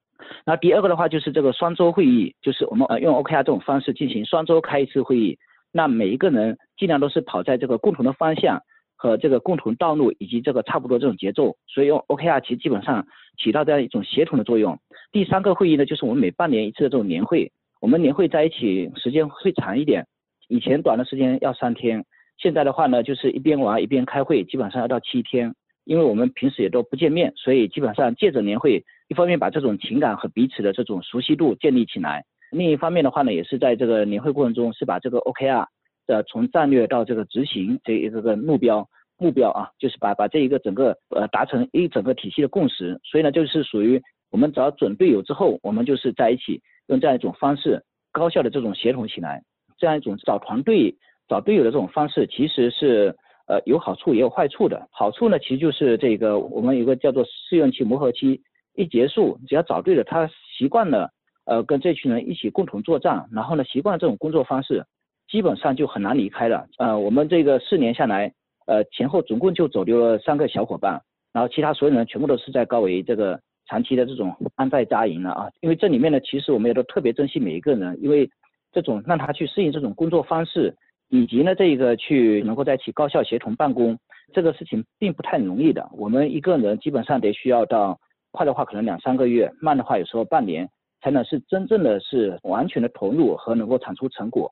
[0.45, 5.37] 那第二个的话就是这个双周会议，就是我们呃用 OKR 这种方式进行双周开一次会议，
[5.71, 8.61] 那每一个人尽量都是跑在这个共同的方向。
[9.01, 13.03] 和这个共同道路以及这个差不多这种节奏，所以用 OKR 其实基本上
[13.35, 14.77] 起到这样一种协同的作用。
[15.11, 20.05] 第三个会议呢，就是我们每半年一次的这种年会，我们年会在一起时间会长一点，
[20.51, 22.03] 以前短的时间要三天，
[22.37, 25.55] 现在的话呢，就是一边玩一边开会，基本上要到七天。
[25.85, 35.65] 因为我们平时也都不见面，所以基本上借着年会一方面把这种情感和彼此的这种熟悉度建立起来，另一方面的话呢，也是在这个年会过程中是把这个 OKR
[36.05, 38.85] 的从战略到这个执行这一个个目标
[39.17, 42.99] 目标啊，就是把把这一个整个呃达成一整个体系的共识。
[43.03, 49.41] 所以呢，就是属于我们找准队友之后，我们就是在一起用这样一种方式高效的这种协同起来，
[49.81, 50.95] 这样一种找团队
[51.27, 53.15] 找队友的这种方式，其实是
[53.47, 54.87] 呃有好处也有坏处的。
[54.91, 58.39] 好处呢，其实就是这个我们有个叫做试用期磨合期。
[58.75, 61.09] 一结束，只要找对了，他习惯了，
[61.45, 64.85] 呃，跟这群人一起共同作战，然后呢，习惯这种工作方式，
[65.27, 66.65] 基本上就很难离开了。
[66.77, 68.31] 呃，我们这个四年下来，
[68.67, 71.01] 呃，前后总共就走丢了三个小伙伴，
[71.33, 75.49] 然后其他所有人全部都是在高维这个长期的这种安在扎营了啊。
[75.59, 78.29] 因为这里面呢，其实我们也都特别珍惜每一个人，因为
[78.71, 80.75] 这种让他去适应这种工作方式，
[81.09, 83.97] 以及呢，这个去能够在一起高效协同办公，
[84.33, 85.89] 这个事情并不太容易的。
[85.93, 87.99] 我们一个人基本上得需要到。
[88.33, 90.65] 快的话可能两三个月，慢的话有时候半年，
[91.01, 94.49] 才能是真正的是完全的投入和能够产出成果。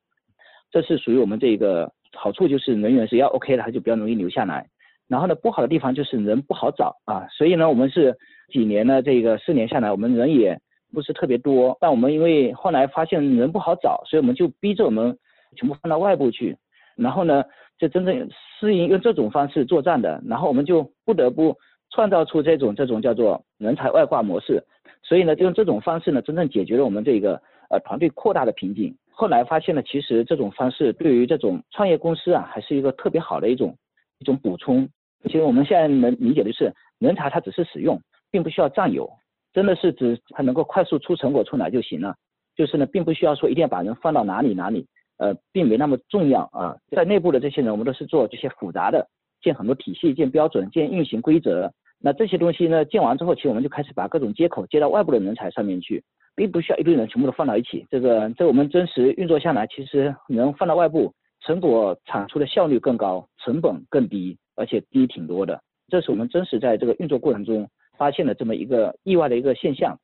[0.70, 4.68] 这是属于我们这个好处，就是人员是要 OK 的，他就比较容易留下来。
[5.08, 7.26] 然后呢，不好的地方就是人不好找啊。
[7.30, 8.14] 所以呢，我们是
[8.52, 10.60] 几年呢，这个四年下来，我们人也
[10.94, 11.78] 不是特别多。
[11.80, 15.18] 但我们因为后来发现人不好找，所以我们就逼着我们
[15.56, 16.58] 全部放到外部去。
[16.96, 17.44] 然后呢，
[17.78, 20.22] 就真正适应用这种方式作战的。
[20.28, 21.56] 然后我们就不得不。
[21.92, 24.64] 创造出这种这种叫做人才外挂模式，
[25.02, 28.96] 所以呢，用这种方式呢，真正解决了我们这个呃团队扩大的瓶颈。
[29.10, 33.76] 后来发现呢，其实这种方式对于这种创业公司啊，还是一个特别好的一种
[34.20, 34.88] 一种补充。
[35.24, 38.00] 其实我们现在能理解的是，人才他只是使用，
[38.30, 39.10] 并不需要占有，
[39.54, 42.16] 真的是指他能够快速出成果出来就行了。
[42.56, 44.86] 就是呢，并不需要说一定要把人放到哪里哪里，
[45.18, 46.76] 呃，并没那么重要啊。
[46.92, 49.08] 在内部的这些人，我们都是做这些复杂的。
[49.42, 51.72] 建很多体系，建标准，建运行规则。
[52.02, 56.04] 那这些东西呢，建完之后，其实我们就开始把各种接口接到外部的人才上面去，
[56.36, 57.86] 并不需要一堆人全部都放到一起。
[57.90, 65.62] 这个在我们真实运作下来，其实能放到外部，成果产出的效率更高，成本更低，而且低挺多的。
[65.88, 67.66] 这是我们真实在这个运作过程中
[68.00, 70.00] 发现的这么一个意外的一个现象。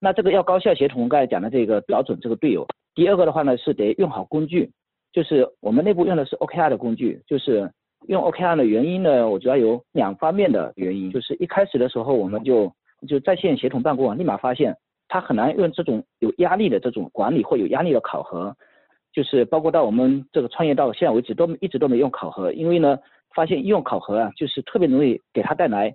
[0.00, 2.66] 那这个要高效协同，刚才讲的这个标准，这个队友。
[2.94, 4.72] 第二个的话呢，是得用好工具，
[5.12, 7.70] 就是我们内部用的是 OKR 的工具，就是。
[8.08, 12.70] 用 OKR 的原因呢，我主要有两方面的原因，就是一开始的时候我们就
[13.08, 14.76] 就在线协同办公，立马发现
[15.08, 18.54] 它很难用这种有压力的这种管理或有压力的考核，
[19.12, 22.96] 就是包括到我们这个创业到现在为止都一直都没用考核，因为呢
[23.34, 25.92] 发现用考核啊，就是特别容易给他带来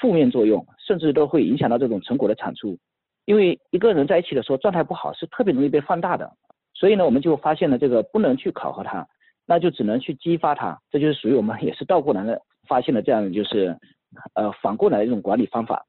[0.00, 2.78] 负面作用，甚至都会影响到这种成果的产出，
[3.24, 6.32] 因为一个人在一起的时候状态不好是特别容易被放大的，
[6.74, 9.06] 所以呢我们就发现了这个不能去考核它。
[9.48, 13.78] 那就只能去激发他，这就是属于我们也是倒过来的发现了这样就是，
[14.34, 15.86] 呃反过来的一种管理方法。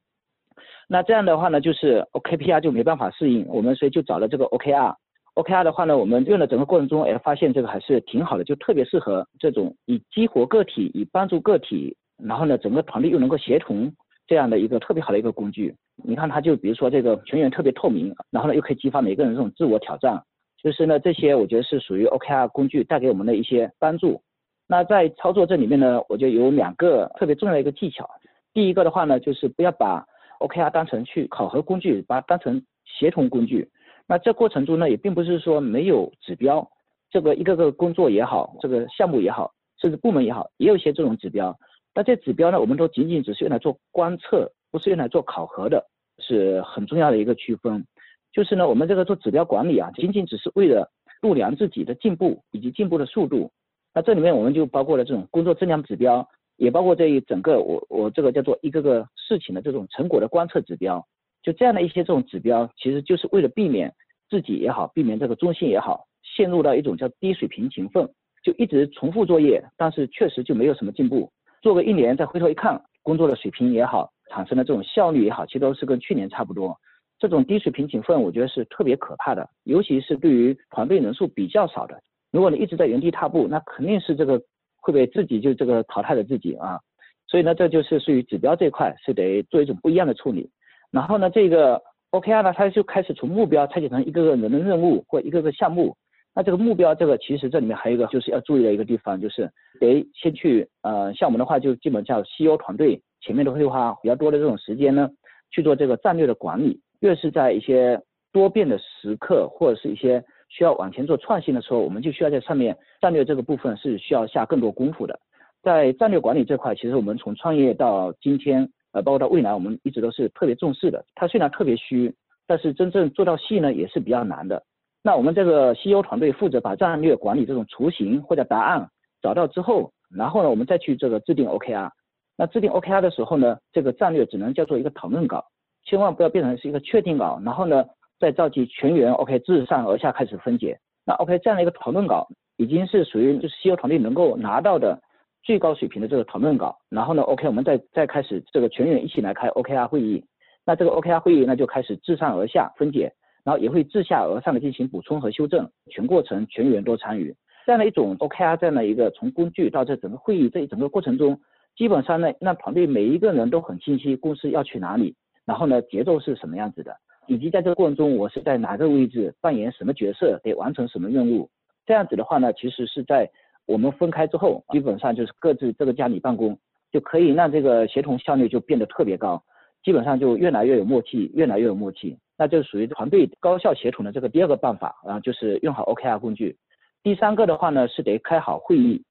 [0.87, 4.93] 那这样的话呢，就是 OKPR 就没办法适应，我们所以就找了这个 OKR。
[5.33, 13.91] OKR 的话呢，我们用的整个过程中，哎发现这个还是挺好的，就特别适合这种以激活个体、以帮助个体，然后呢整个团队又能够协同
[14.25, 15.75] 这样的一个特别好的一个工具。
[16.03, 20.21] 你看它就比如说这个全员特别透明，然后呢又可以激发每个人这种自我挑战。
[20.61, 24.21] 就是呢，这些我觉得是属于 OKR 工具带给我们的一些帮助。
[24.67, 28.09] 那在操作这里面呢，我觉得有两个特别重要的一个技巧。
[28.53, 30.03] 第一个的话呢，就是不要把
[30.39, 33.69] OKR 当成去考核工具，把它当成协同工具。
[34.07, 36.67] 那这过程中呢，也并不是说没有指标，
[37.11, 41.55] 这个一个个工作也好，这个项目也好，甚至部门也好，也有一些这种指标。
[41.97, 45.83] 那这指标呢，我们都仅仅只是用来做观测，不是用来做考核的，
[46.19, 47.83] 是很重要的一个区分。
[48.31, 50.91] 就是呢，我们这个做指标管理啊，仅仅只是为了
[51.23, 53.51] 度量自己的进步以及进步的速度。
[53.95, 56.23] 那这里面我们就包括了这种工作质量指标，
[56.57, 61.03] 也包括这一整个我我这个叫做一个个事情的这种成果的观测指标。
[61.41, 63.91] 就这样的一些这种指标，其实就是为了避免
[64.29, 68.07] 自己也好，避免这个中心也好，陷入到一种叫低水平勤奋，
[68.43, 71.31] 就一直重复作业，但是确实就没有什么进步。
[71.67, 76.73] 做个一年再回头一看，工作的水平也好，产生的这种效率也好，其实都是跟去年差不多。
[77.19, 82.01] 这种低水平勤奋，我觉得是特别可怕的，尤其是对于团队人数比较少的。
[82.31, 84.41] 如果你一直在原地踏步，那肯定是这个
[84.77, 86.79] 会被自己就这个淘汰了自己啊。
[87.27, 90.49] 所以呢，这就是属于指标这块是得做一种不一样的处理。
[90.89, 95.97] 然后呢，这个 OKR 呢，它就开始从目标拆解成一个个人的任务或一个个项目。
[96.37, 105.09] 那这个目标，这个其实这里面还有一个就是要注意的一个地方，就是得先去呃，像我们的话就基本叫 CEO 团队前面都会花比较多的这种时间呢，
[105.49, 106.79] 去做这个战略的管理。
[106.99, 107.99] 越是在一些
[108.31, 115.19] 多变的时刻，或者是一些需要往前做创新的时候，我们就需要在上面战略这个部分是需要下更多功夫的。
[115.63, 121.03] 在战略管理这块，其实我们从创业到今天，呃，包括到未来，我们一直都是特别重视的。
[121.15, 122.13] 它虽然特别虚，
[122.45, 124.61] 但是真正做到细呢，也是比较难的。
[125.07, 128.89] 那我们这个 CEO 团队负责把战略管理这种雏形或者答案
[129.21, 131.89] 找到之后，然后呢，我们再去这个制定 OKR。
[132.37, 135.45] 那制定 OKR 的时候呢，这个战略只能叫做一个讨论稿，
[135.85, 137.41] 千万不要变成是一个确定稿。
[137.45, 137.85] 然后呢，
[138.19, 140.77] 再召集全员 OK 自上而下开始分解。
[141.05, 144.99] 那 OK 这样的一个讨论稿已经是属于就是 CEO 团队能够拿到的
[145.41, 146.77] 最高水平的这个讨论稿。
[146.89, 150.21] 然后呢，OK 我们再再开始这个全员一起来开 OKR 会议。
[150.65, 153.13] 那这个 OKR 会议那就开始自上而下分解，
[153.47, 157.33] 然后也会自下而上的进行补充和修正，全过程全员都参与。
[157.65, 161.39] 这样的一种 OKR 这样的一个从工具到这整个会议这一整个过程中。
[161.77, 166.93] 基本上呢，让团队每一个人都很清晰公司要去哪里，然后呢节奏是什么样子的，
[167.25, 171.49] 以及在这个过程中我是在哪个位置扮演什么角色，得完成什么任务。
[171.85, 173.29] 这样子的话呢，其实是在
[173.65, 176.59] 我们分开之后，基本上就是各自这个家里办公，
[176.91, 179.41] 就可以让这个协同效率就变得特别高，
[179.85, 182.17] 基本上就越来越有默契，越来越有默契。
[182.37, 186.55] 那就属于团队高效协同的这个第二个办法啊，就是用好 OKR 工具。
[187.03, 189.03] 第三个的话呢，是得开好会议。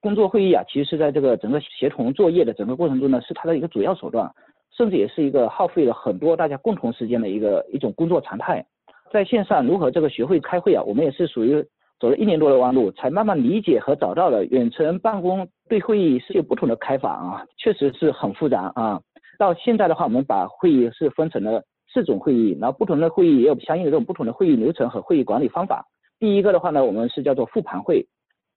[0.00, 4.32] 工作会议啊，其实是在这个整个协同作业的整个过程中呢，是它的一个主要手段，
[4.74, 8.64] 甚至也是一个耗费了很多大家共同时间的一个一种工作常态。
[9.12, 11.62] 在线上如何这个学会开会啊，我们也是属于
[11.98, 19.00] 走了一年多的弯路，才慢慢理解和找到了远程办公对会议是有不同的开法啊，确实是很复杂啊。
[19.38, 25.86] 到现在的话，我们把会议是分成了四种会议，然后不同的会议也有相应的这种不同的会议流程和会议管理方法。
[26.18, 28.06] 第一个的话呢，我们是叫做复盘会。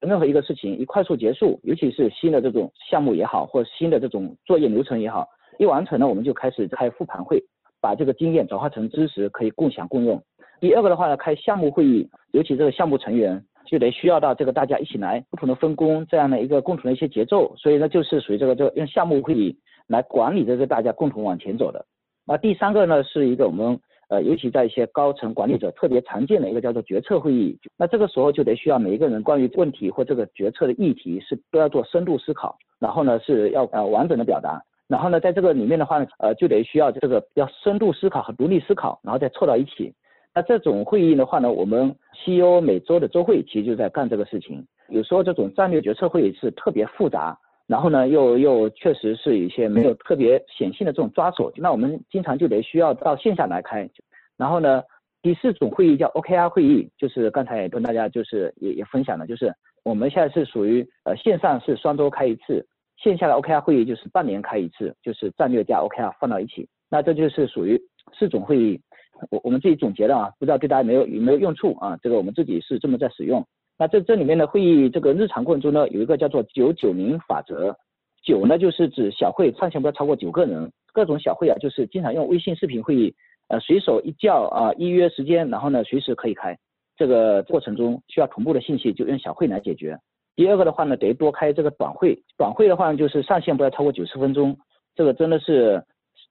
[0.02, 5.26] 任何一个事情一快速结束，尤其是新的这种项目也好，或新的这种作业流程也好，
[5.58, 7.42] 一完成了，我们就开始开复盘会，
[7.80, 10.22] 把这个经验转化成知识，可以共享共用。
[10.60, 21.86] 第二个的话呢，开项目会议，尤其这个项目成员就得需要到这个大家一起来，不同的分工这样的一个共同的一些节奏，所以呢，就是属于这个这用项目会议来管理这个大家共同往前走的。
[22.26, 23.80] 那第三个呢，是一个我们。
[24.10, 39.92] 呃，尤其在一些高层管理者特别常见的一个叫做决策会议，那这个时候就得需要每一个人关于问题或这个决策的议题是都要做深度思考，然后呢是要呃完整的表达，然后呢在这个里面的话呢，呃就得需要这个要深度思考和独立思考，然后再凑到一起。
[40.36, 44.64] 那这种会议的话呢，我们 CEO 每周的周会其实就在干这个事情。
[44.90, 47.36] 有时候这种战略决策会议是特别复杂，
[47.68, 53.90] 然后呢又又确实是一些没有特别显性的这种抓手，那我们经常就得需要到线下来开。
[54.38, 54.84] 然后呢，
[55.22, 62.66] 第四种会议叫 OKR 会议，就是刚才也跟大家就是也也分享了，就是我们现在是属于呃线上是双周开一次，
[62.98, 67.82] 线下的 OKR 会议就是半年开一次，就是战略加 OKR 放到一起，那这就是属于
[68.18, 68.82] 四种会议。
[69.30, 71.98] 我我们自己总结的啊，不知道对大家没有有没有用处啊？
[72.02, 73.46] 这个我们自己是这么在使用。
[73.78, 77.76] 那这这里面的会议这个日常过程中呢，有一个叫做九九零法则，
[78.24, 83.14] 九呢就是指小会上限不要超过九个人，各种小会啊就是经常用微信视频会议。
[83.50, 86.58] 呃，随手一叫啊，预约时间，然后呢，随时可以开。
[86.96, 89.98] 这个过程中需要同步的信息，就用小会来解决。
[90.36, 92.18] 第二个的话呢，得多开这个短会。
[92.38, 94.58] 短会的话，就是上限不要超过九十分钟。
[94.96, 95.84] 这个真的是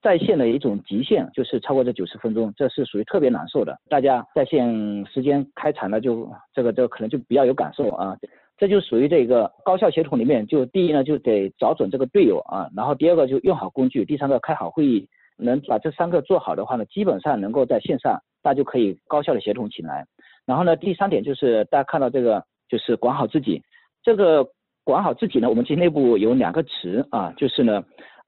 [0.03, 3.79] 在线的一种极限，就是超过这九十分钟，这是属于特别难受的。
[3.89, 8.17] 大家在线时间开长了，就这个这个可能就比较有感受啊。
[8.57, 15.07] 这就属于这个高效协同里面，就第一呢，就得找准这个队友啊，然后第二个就用好工具，第三个开好会议。
[15.35, 20.05] 能把这三个做好的话呢，基本上能够在线上，大家就可以高效的协同起来。
[20.45, 23.61] 然后呢，第三点就是大家看到这个，就是管好自己。
[24.03, 24.47] 这个
[24.83, 27.83] 管好自己呢，我们其实内部有两个词啊，就是呢，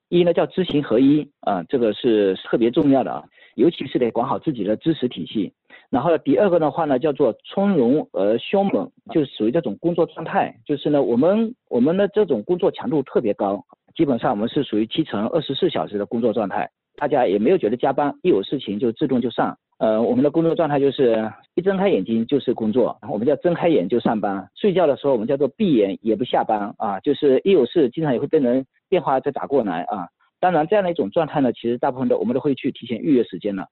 [0.09, 3.23] 一呢叫知行合一啊，这个是特别重要的啊，
[3.55, 5.51] 尤其是得管好自己的知识体系。
[5.89, 13.63] 然后第二个的话呢，叫做从容而凶猛，就是属于这种工作状态，就是呢，我们我们的这种工作强度特别高，
[13.95, 16.69] 基本上我们是属于七乘二十四小时的工作状态。
[16.97, 19.57] 大家也没有觉得加班，一有事情就自动就上。
[19.79, 24.47] 呃，我们的工作状态就是一睁开眼睛就是工作，我们叫睁开眼就上班。
[24.55, 30.07] 睡觉的时候我们叫做闭眼也不下班啊，就是一有事经常也会被人电话再打过来啊。
[30.39, 33.67] 当然这样的一种状态呢，其实大部分的我们都会去提前预约时间了。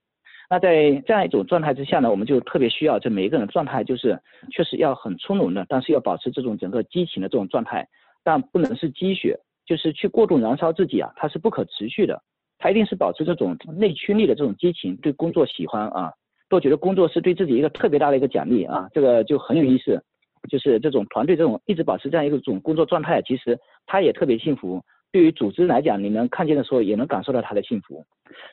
[0.50, 4.20] 那在这样一种状态之下呢，我们就特别需要这每一个人的状态就是
[4.52, 7.88] 确实要很从容的，但是要保持这种整个激情的这种状态，
[8.24, 12.22] 但不能是积雪，就是去过度燃烧自己啊，它是不可持续的。
[12.60, 16.12] 它一定是保持这种内驱力的这种激情，对工作喜欢啊，
[16.50, 20.02] 都觉得工作是对自己一个特别大的一个奖励啊，这个就很有意思。
[20.50, 24.84] 就是这种团队这种一直保持这样一个种工作状态，其实他也特别幸福。
[25.14, 28.03] 对于组织来讲，你能看见的时候，也能感受到他的幸福。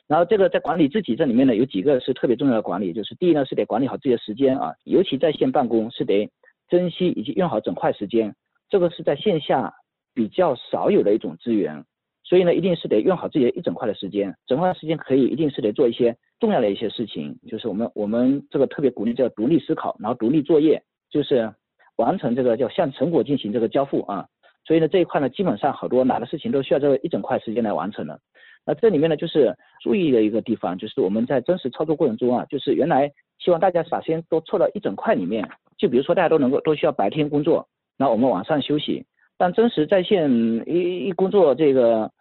[0.05, 6.29] 然后这个在管理自己这里面呢，有几个是特别重要的管理，就是第一呢是得管理好自己的时间啊，尤其在线办公是得
[6.69, 8.35] 珍惜以及用好整块时间，
[8.69, 9.73] 这个是在线下
[10.13, 11.83] 比较少有的一种资源。
[12.23, 21.51] 所以呢，一定是得用好自己的一整块的时间，整块时间可以一定是得做一些重要的一些事情，就是我们我们这个特别鼓励叫独立思考，然后独立作业，就是
[21.95, 24.27] 完成这个叫向成果进行这个交付啊。
[24.63, 28.19] 所以呢，这一块呢，基本上好多难的事情都需要这一整块时间来完成的。
[28.65, 39.03] 那这里面呢，就是注意的一个地方，就是我们在真实操作过程中啊，就是原来希望大家把时间都凑到一整块里面，就比如说大家都能够都需要白天工作，那我们晚上休息。
[39.37, 40.29] 但真实在线
[40.67, 42.11] 一一工作这个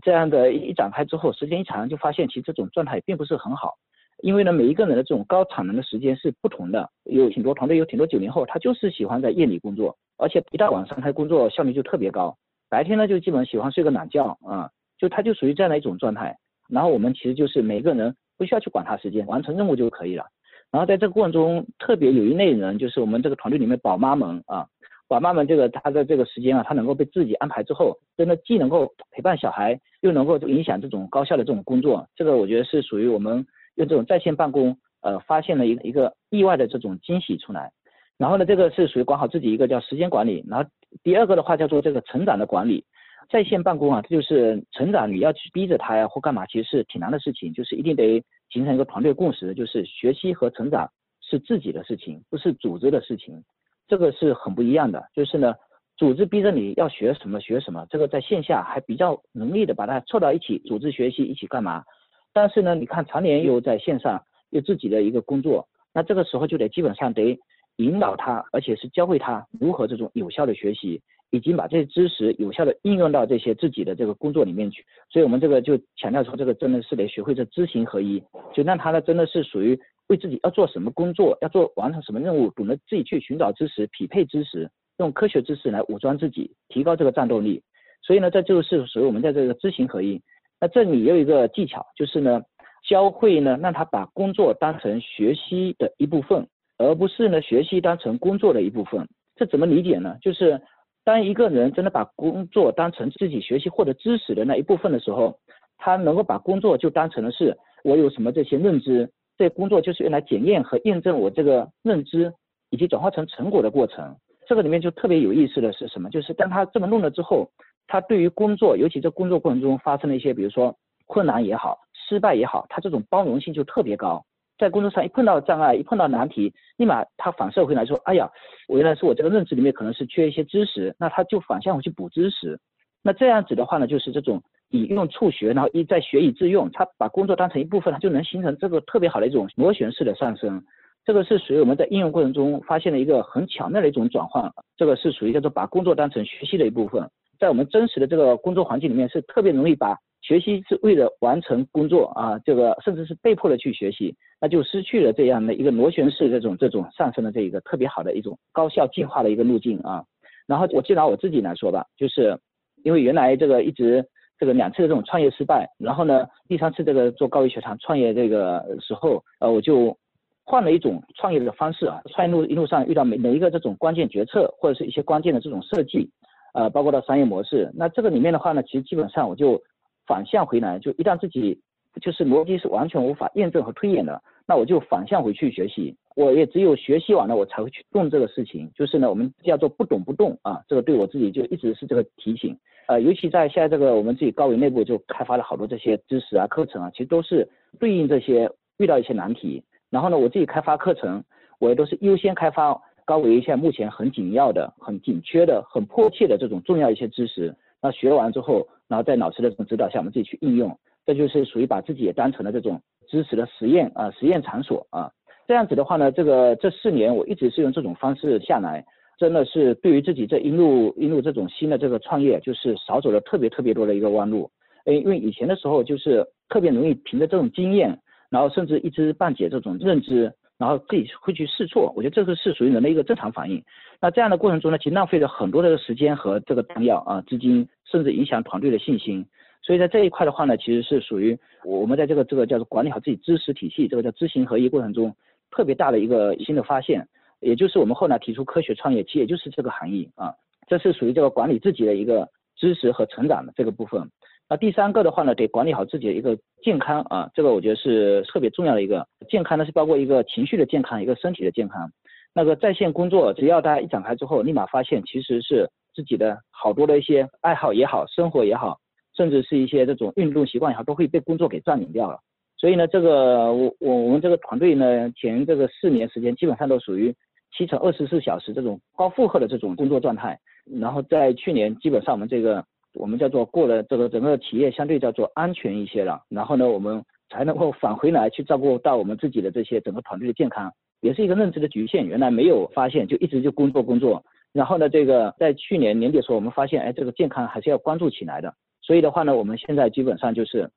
[0.00, 3.74] 这样的一展开之后，时间一长就发现其实这种状态并不是很好，
[4.22, 12.36] 因为呢每一个人的这种高产能的时间是不同的，有挺多团队有挺多九零后他就是喜欢在夜里工作，而且一到晚上他工作效率就特别高，
[12.68, 14.70] 白天呢就基本喜欢睡个懒觉啊。
[14.98, 16.36] 就他就属于这样的一种状态，
[16.68, 20.26] 然后我们其实就是每个人不需要去管他时间，完成任务就可以了。
[20.70, 24.66] 然后在这个过程中，特别有一类人，就是我们这个团队里面宝妈们啊，
[25.08, 33.42] 宝妈们这个她的这个时间啊，她能够被自己安排之后，真的既能够陪伴小孩，又能够影响这种高效的这种工作，这个我觉得是属于我们
[33.80, 37.72] 用这种在线办公呃发现了一个一个意外的这种惊喜出来。
[38.18, 40.68] 然后呢，这个是属于管好自己一个叫时间管理，然后
[41.02, 42.84] 第二个的话叫做这个成长的管理。
[43.30, 47.54] 在线办公啊，这就是成长，你要去逼着他呀或干嘛，其实是挺难的事情。
[47.54, 50.90] 就是一定得形成一个团队共识，就是学习和成长
[51.22, 53.42] 是自己的事情，不是组织的事情，
[53.88, 55.02] 这个是很不一样的。
[55.14, 55.54] 就是呢，
[55.96, 61.84] 组织逼着你要学什么学什么，这个在线下还比较容易的把它凑到一起，组织学习一起干嘛。
[62.32, 67.38] 但是呢，你看常年又在线上，有自己的一个工作，那这个时候就得基本上得
[67.76, 71.00] 引导他，而且是教会他如何这种有效的学习。
[71.32, 78.20] 已经把这些知识有效的应用到这些自己的这个工作里面去，所以我们这个就强调说，这个真的是得学会这知行合一，
[78.52, 79.78] 就让他呢真的是属于
[80.08, 84.68] 为自己要做什么工作，要做完成什么任务，懂得自己去寻找知识、匹配知识，
[84.98, 87.62] 用科学知识来武装自己，提高这个战斗力。
[88.02, 90.20] 所以呢，这就是属于我们在这个知行合一。
[90.60, 92.42] 那这里有一个技巧，就是呢，
[92.88, 96.46] 教会呢让他把工作当成学习的一部分，
[96.78, 99.08] 而不是呢学习当成工作的一部分。
[99.36, 100.16] 这怎么理解呢？
[100.20, 100.60] 就是。
[101.02, 105.38] 当一个人真的把工作当成自己学习获得知识的那一部分的时候，
[105.78, 112.30] 他能够把工作就当成的是我有什么这些认知，这工作就是用来检验和验证我这个认知
[112.68, 114.14] 以及转化成成果的过程。
[114.46, 116.10] 这个里面就特别有意思的是什么？
[116.10, 117.50] 就是当他这么弄了之后，
[117.90, 120.72] 他对于工作，尤其在工作过程中发生了一些，比如说
[121.06, 124.24] 困难也好，失败也好，他这种包容性就特别高。
[124.56, 128.30] 在工作上一碰到障碍，一碰到难题，立马他反射回来说：“哎呀，
[128.68, 132.60] 我原来是我这个认知里面可能是缺一些知识，那他就反向回去补知识。
[133.02, 140.62] 那这样子的话呢，就是这种以用促学，然后一再学以致用，他把工作当成一部分，他就能形成这个特别好的一种螺旋式的上升。
[141.04, 144.52] 这个是属于我们在应用过程中发现的一个很巧妙的一种转换。
[144.76, 147.08] 这个是属于叫做把工作当成学习的一部分，
[147.40, 149.96] 在我们真实的这个工作环境里面是特别容易把。
[150.22, 160.04] 学习是为了完成工作啊，这个甚至是被迫的去学习，那就失去了这样的一个螺旋式这种这种上升的这一个特别好的一种高效进化的一个路径啊。
[160.46, 162.38] 然后我就拿我自己来说吧，就是
[162.84, 164.04] 因为原来这个一直
[164.38, 169.96] 这个两次的这种创业失败，然后呢第三次这个做高一学堂创业这个时候，呃我就
[170.44, 176.10] 换了一种创业的方式啊，创业路一路上遇到每每一个这种关键决策或者是一些关键的这种设计，
[176.52, 179.60] 呃包括到商业模式，那这个里面的话呢，其实基本上我就。
[180.06, 181.56] 反向回来，就一旦自己
[182.00, 185.94] 就是逻辑是完全无法验证和推演的，那我就反向回去学习。
[186.16, 188.68] 我也只有学习完了，我才会去动这个事情。
[188.74, 192.58] 就是呢，我们叫做不懂不动啊，这个对我自己就一直是这个提醒。
[192.88, 197.48] 呃，尤其在现在这个我们自己高维内部就开发了好多这些知识啊、课程啊，其实都是
[197.78, 199.62] 对应这些遇到一些难题。
[199.90, 201.22] 然后呢，我自己开发课程，
[201.60, 202.76] 我也都是优先开发
[203.10, 207.52] 高维现在目前很紧要的、很紧缺的、很迫切的这种重要一些知识。
[207.82, 208.64] 那学完之后。
[208.90, 215.08] 然后在老师的这种指导下，我们自己去应用，这就是属于把自己也当成了这种知识的实验啊，实验场所啊。
[215.46, 218.84] 这样子的话呢，这个这四年我一直是用这种方式下来，
[219.16, 224.50] 真的是对于自己这一路一路这种新的这个创业，就是少走了特别特别多的一个弯路。
[224.86, 227.96] 哎，因为以前的时候就是特别容易凭着这种经验，
[228.28, 230.32] 然后甚至一知半解这种认知。
[230.60, 233.64] 然后自己会去试错，我觉得这个是属于人的一个正常反应。
[233.98, 239.24] 那这样的过程中呢，其实浪费了很多的时间和这个弹药啊、资金，甚至影响团队的信心。
[239.62, 245.16] 所以在这一块的话呢，其实是属于我们在这个这个叫做管理好自己知识体系，这个叫知行合一过程中
[245.50, 247.08] 特别大的一个新的发现，
[247.40, 250.34] 也就是我们后来提出科学创业，其实也就是这个含义啊。
[250.68, 254.10] 这是属于这个管理自己的一个知识和成长的这个部分。
[254.50, 261.88] 那第三个的话呢，得管理好自己的一个健康啊，这个我觉得是特别重要的一个健康呢，是包括一个情绪的健康，一个身体的健康。
[262.34, 268.80] 那个在线工作，只要大家一展开之后，立马发现其实是自己的好多的一些爱好也好，生活也好，
[269.16, 272.18] 甚至是一些这种运动习惯也好，都会被工作给占领掉了。
[272.56, 277.14] 所以呢，这个我我我们这个团队呢，前这个四年时间基本上都属于
[277.56, 280.36] 七乘二十四小时这种高负荷的这种工作状态。
[280.80, 282.64] 然后在去年基本上我们这个
[282.94, 286.22] 我们叫做过了这个整个企业相对叫做安全一些了。
[286.28, 292.04] 然后呢，我们才能够返回来去照顾到我们自己的这些整个团队的健康，也是一个认知的局限。
[292.06, 294.24] 原来没有发现，就一直就工作工作。
[294.52, 298.52] 然后呢，这个在去年年底的时候，我们发现，哎，这个健康还是要关注起来的。
[298.82, 300.68] 所以的话呢，我们现在基本上就是，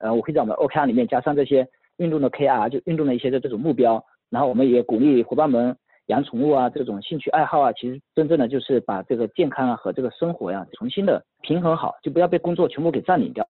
[0.00, 1.66] 呃，我会在我们 OKR 里面加上这些
[1.96, 4.04] 运动的 KR，就运动的一些的这种目标。
[4.28, 5.76] 然后我们也鼓励伙伴们
[6.06, 13.46] 养宠物啊，这种兴趣爱好啊，其实真正的就是把这个健康啊和这个生活呀重新的平衡好，就不要被工作全部给占领掉。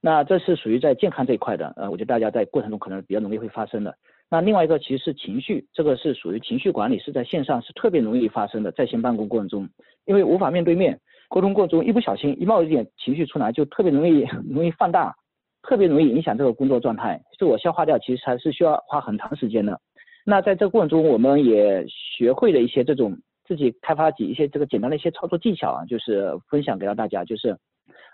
[0.00, 3.96] 那这是属于在健康这一块的，呃，我觉得大家在过程中可能比较容易会发生的。
[4.28, 9.66] 那另外一个其实是情绪，这个是属于情绪管理，是在线上是特别容易发生的，在线办公过程中，
[10.04, 11.00] 因为无法面对面
[11.30, 15.14] 沟通过程中，一不小心一冒一点情绪出来，就特别容易 容易放大，
[15.62, 19.80] 特别容易影响这个工作状态，自我消化掉，其实还是需要花很长时间的。
[20.24, 27.56] 那在这个过程中，我们也学会了一些这种自己开发几一些这个简单的一些操作技巧啊，就是分享给到大家，就是。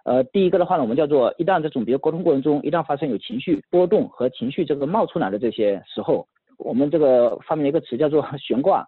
[0.02, 8.84] 呃，第一个的话呢，我们叫做一旦这种比如沟通过程中，一旦发生有情绪波动和情绪这个冒出来的这些时候，我们这个发明了一个词叫做悬挂。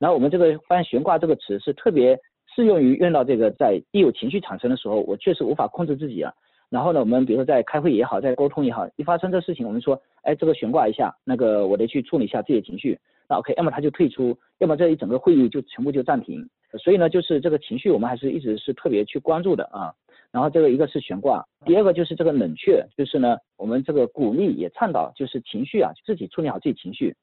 [0.00, 2.18] 然后我们这个发现悬挂这个词是特别
[2.54, 6.32] 适用于用到这个在一有情绪产生的时候，我确实无法控制自己啊。
[6.70, 12.98] 然后呢，我们比如说在开会也好，在沟通也好，一发生这事情，我们说，哎，这个悬挂一下，那个我得去处理一下自己的情绪。
[13.28, 16.48] 那 OK，要么他就退出，要么这一整个会议就全部就暂停。
[16.78, 19.92] 所以呢，就是这个情绪我们还是一直是特别去关注的啊。
[20.32, 27.16] 然后这个一个是悬挂，第二个就是这个冷却，就是呢，我们这个鼓励也倡导，就是情绪啊，自己处理好自己情绪，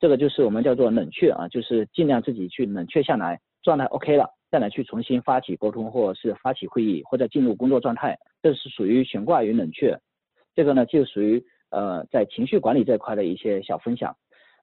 [0.00, 9.98] 这个就是我们叫做冷却啊，就是尽量自己去冷却下来，状态 OK 了，再来去重新发起沟通或者是发起会议或者进入工作状态，这是属于悬挂与冷却，
[10.54, 14.14] 这个呢就属于呃在情绪管理这块的一些小分享。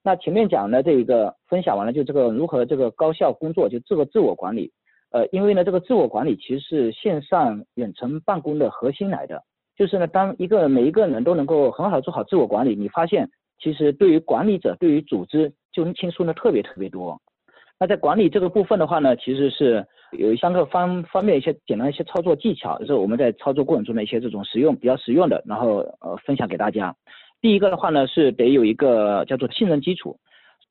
[0.03, 4.71] 那前面讲的这一个分享完了，就这个如何这个高效工作，就这个自我管理。
[5.09, 9.43] 呃，因为呢，这个自我管理其实是线上远程办公的核心来的。
[9.75, 13.27] 就是呢，当一个每一个人都能够很好做好自我管理，你发现
[13.57, 17.19] 其实对于管理者、对于组织就轻松的特别特别多。
[17.81, 26.95] 那在管理这个部分的话呢，其实是有三个方方面一些简单一些操作技巧，就是我们在操作过程中的一些这种实用比较实用的，然后呃分享给大家。
[27.41, 30.15] 第一个的话呢，是得有一个叫做信任基础。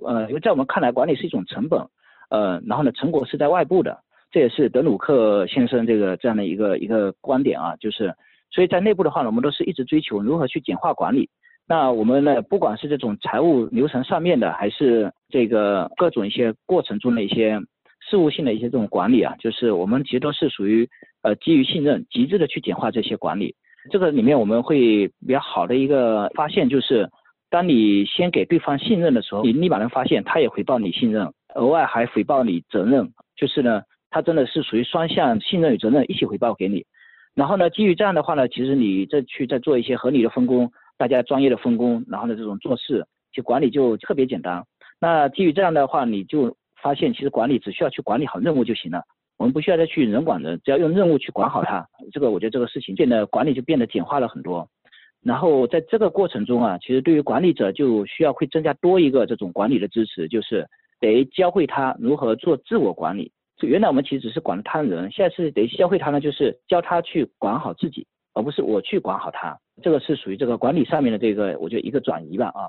[0.06, 1.84] 呃，因为在我们看来，管理是一种成本，
[2.28, 3.98] 呃，然后呢，成果是在外部的。
[4.30, 8.14] 这也是德鲁克先生这个这样的一个一个观点啊，就是
[8.52, 11.28] 所以在内部的话呢，我们都是一直追求如何去简化管理。
[11.66, 17.60] 那我们呢，不管是这种财务流程上面的，还是这个各种一些过程中的一些
[18.08, 20.88] 事务性的一些这种管理啊，就是我们其实都是属于
[21.22, 23.54] 呃基于信任，极致的去简化这些管理。
[23.90, 27.08] 这个里面我们会比较好的一个发现就是，
[27.48, 33.82] 当你先给对方信任的时候，你立马能发现他也回报你信任，额外还回报你责任，就是呢。
[34.12, 36.84] 他真的是属于双向信任与责任一起回报给你，
[37.36, 44.64] 然后呢，基于这样的话呢，其实你再去再做一些合理的分工，大家专业的分工，然后呢这种做事就管理就特别简单。
[45.00, 49.02] 那基于这样的话，你就发现其实管理只需要去管理好任务就行了，
[49.38, 54.68] 我们不需要再去人管人，只要用任务去管好它，这个我觉得这个事情变得管理就变得简化了很多。
[55.22, 60.66] 然后在这个过程中啊，其实对于管理者就需要会增加多一个这种管理的支持，就是
[60.98, 63.32] 得教会他如何做自我管理。
[63.62, 69.58] 原来我们其实只是管他人，现在是得教会他呢，就是教他去管好自己，而不是我去管好他。
[69.82, 72.68] 这个是属于这个管理上面的这个，我觉得一个转移吧啊。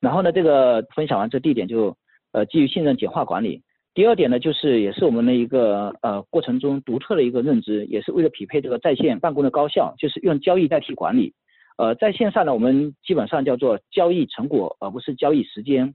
[0.00, 1.96] 然后呢，这个分享完这第一点就，
[2.32, 3.62] 呃，基于信任简化管理。
[3.94, 11.32] 第二点呢，就是也是我们的一个呃过程中独特的一个认知，也是为了匹配这个在线办公的高效，就是用交易代替管理。
[11.76, 15.94] 呃，在线上呢，我们基本上叫做交易成果，而不是交易时间。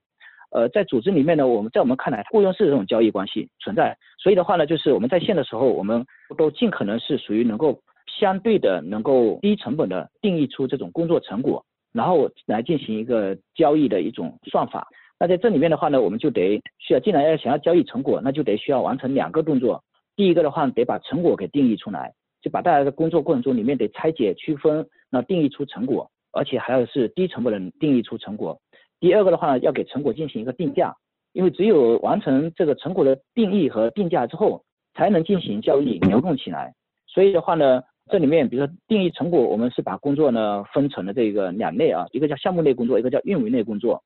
[0.51, 3.97] 呃，在组织里面呢，我们在我们看来，雇佣是这种交易关系存在。
[4.17, 6.05] 所以的话呢，就是我们在线的时候，我们
[6.37, 11.63] 都尽可能是属于能够相对的、能够低成本的定义出这种工作成果，
[11.99, 14.87] 然后来进行一个交易的一种算法。
[15.19, 19.83] 那在这里面的话呢，我们就得需要，既然要想要交易成果，那就得需要完成两个动作。
[20.15, 28.57] 第一个的话，得把成果给定义出来，就把大家的工作过程中里面得拆解区分，那定义出成果，而且还要是低成本的定义出成果。
[29.01, 30.95] 第二个的话呢，要给成果进行一个定价，
[31.33, 36.73] 因为只有完成这个成果的定义和定价之后，才能进行交易流动起来。
[37.07, 44.03] 所以的话呢，这里面比如说定义成果，我们是把工作呢分成了这个两类啊，一个叫项目类工作，一个叫运维类工作。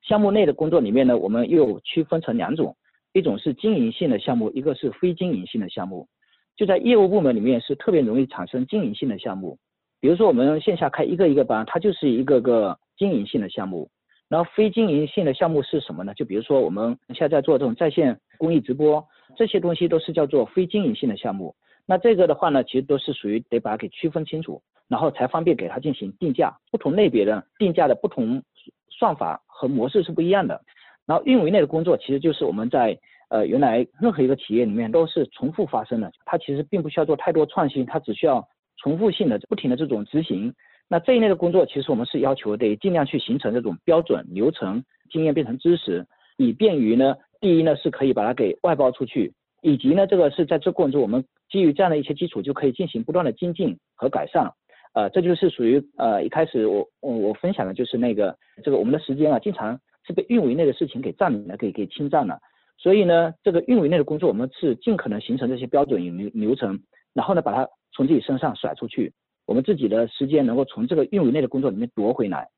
[0.00, 2.74] 项目内的工作里面呢，我们又区分成两种，
[3.12, 6.08] 一种是经营性的项目，一个是非经营性的项目。
[6.56, 9.58] 就在业务部门里面是特别容易产生经营性的项目。
[10.00, 13.90] 比如说我们线下开一个一个班，它就是一个个经营性的项目。
[14.30, 16.14] 然后非经营性的项目是什么呢？
[16.14, 19.04] 就比如说我们现在做这种在线公益直播，
[19.36, 21.54] 这些东西都是叫做非经营性的项目。
[21.90, 26.56] 那这个的话呢，其实都是属于得把它给区分清楚，然后才方便给它进行定价。
[26.70, 28.40] 不同类别的定价的不同
[28.88, 30.62] 算法和模式是不一样的。
[31.04, 32.96] 然后运维类的工作其实就是我们在
[33.28, 40.54] 呃原来任何一个企业里面都是重复发生的，它其实并不需要做太多创新，它只需要重复性的不停的这种执行。
[40.86, 54.50] 那这一类的工作，其实我们是要求得尽量去形成这种标准流程经验变成知识，以便于呢，第一呢是可以把它给外包出去，以及呢这个是在这过程中，我们基于这样的一些基础，就可以进行不断的精进和改善。
[54.92, 62.38] 呃，这就是属于呃一开始我我我分享的就是那个这个我们的时间啊，经常是被运维内的事情给占领了，给给侵占了。
[62.76, 66.80] 所以呢，这个运维内的工作，我们是尽可能形成这些标准流流程，
[67.12, 69.12] 然后呢把它从自己身上甩出去。
[69.46, 72.48] 我们自己的时间能够从这个运维内的工作里面夺回来，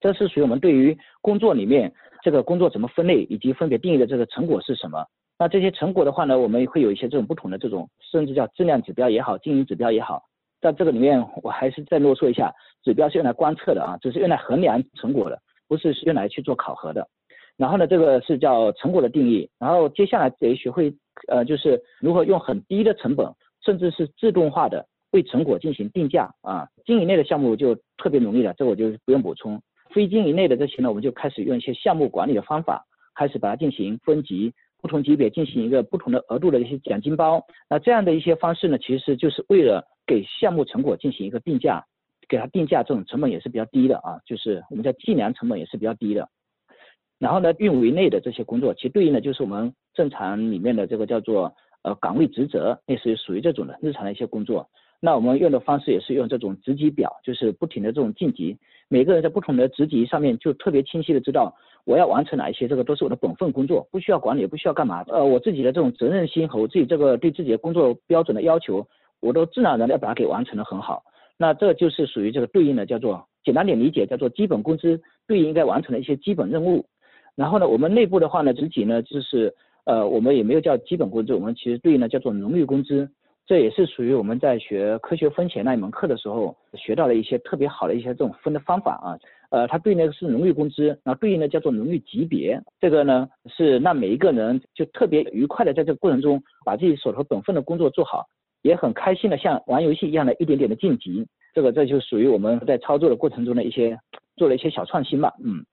[0.00, 1.92] 这是属于我们对于工作里面
[2.22, 5.06] 这个工作怎么分类以及分别定义的这个成果是什么。
[5.40, 10.22] 那这些成果的话呢，我们会有一些这种不同的这种，甚至叫质量指标也好，经营指标也好。
[10.60, 12.52] 在这个里面，我还是再啰嗦一下，
[12.84, 17.08] 指标是用来观测的啊，只是用来衡量成果的，不是用来去做考核的。
[17.56, 19.48] 然后呢，这个是叫成果的定义。
[19.58, 20.94] 然后接下来得学会
[21.28, 23.26] 呃，就是如何用很低的成本，
[23.64, 24.86] 甚至是自动化的。
[25.12, 29.58] 为成果进行定价啊，经营类的项目就特别容易了，这我就不用补充。
[29.88, 32.84] 非经营类的这些呢，我们就开始用一些项目管理的方法，
[33.14, 37.44] 开始把它进行分级，不同级别进行一个不同的额度的一些奖金包。
[37.68, 41.84] 那这样的一些方式呢，其实就是为了给项目成果进行一个定价，
[42.28, 46.28] 给它定价这种成本也是比较低的啊，就是我们叫计量成本也是比较低的。
[47.18, 54.68] 然后呢，运维内的这些工作，其对应的就是我们正常里面的这个叫做呃岗位职责，类似于属于这种的日常的一些工作。
[55.02, 58.58] 那我们用的方式也是用这种职级表，就是不停的这种晋级，
[58.88, 61.54] 每个人在不同的职级上面就特别清晰的知道
[61.84, 65.04] 我要完成哪一些，这个都是我的本分工作，不需要管理，不需要干嘛。
[65.08, 68.86] 呃，我自己的这种责任心和我自己这个对自己的工作标准的要求，
[69.20, 71.02] 我都自然而然要把它给完成的很好。
[71.36, 76.84] 那这就是属于这个对应的叫做简单点理解，叫做基本工资对应应该完成的一些基本任务。
[77.34, 79.54] 然后呢，我们内部的话呢，整体呢就是
[79.84, 83.08] 呃，我们也没有叫基本工资，我们其实对应的叫做荣誉工资。
[83.50, 89.18] 这也是属于我们在学科学分钱那一门课的时候学到的一些特别好的一些这种分的方法啊。
[89.50, 92.62] 呃，它对应的是荣誉工资，然后对应的叫做荣誉级别。
[92.78, 98.24] 这个呢是让每一个人就特别愉快的在这个过程中把自己手头本分的工作做好，
[98.62, 101.26] 也很开心的像玩游戏一样的一点点的晋级。
[101.52, 103.98] 这个这就属于我们在操作的过程中的一些
[104.36, 105.66] 做了一些小创新吧，嗯。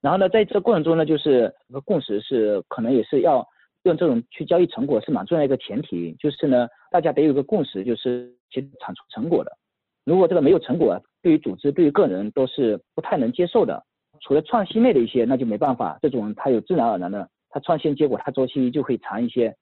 [0.00, 1.52] 然后呢，在这个过程中呢，就是
[1.84, 3.44] 共识是可能也是要。
[3.84, 9.52] 用这种去交易成果是蛮重要一个前提，就是呢，大家得有个共识，就是其产出成果的。
[10.04, 13.82] 如果这个没有成果，对于组织、对于个人都是不太能接受的。
[14.20, 19.54] 除了创新类的一些，那就没办法，这种它有自然而然的，它创新结果它周期就会长一些。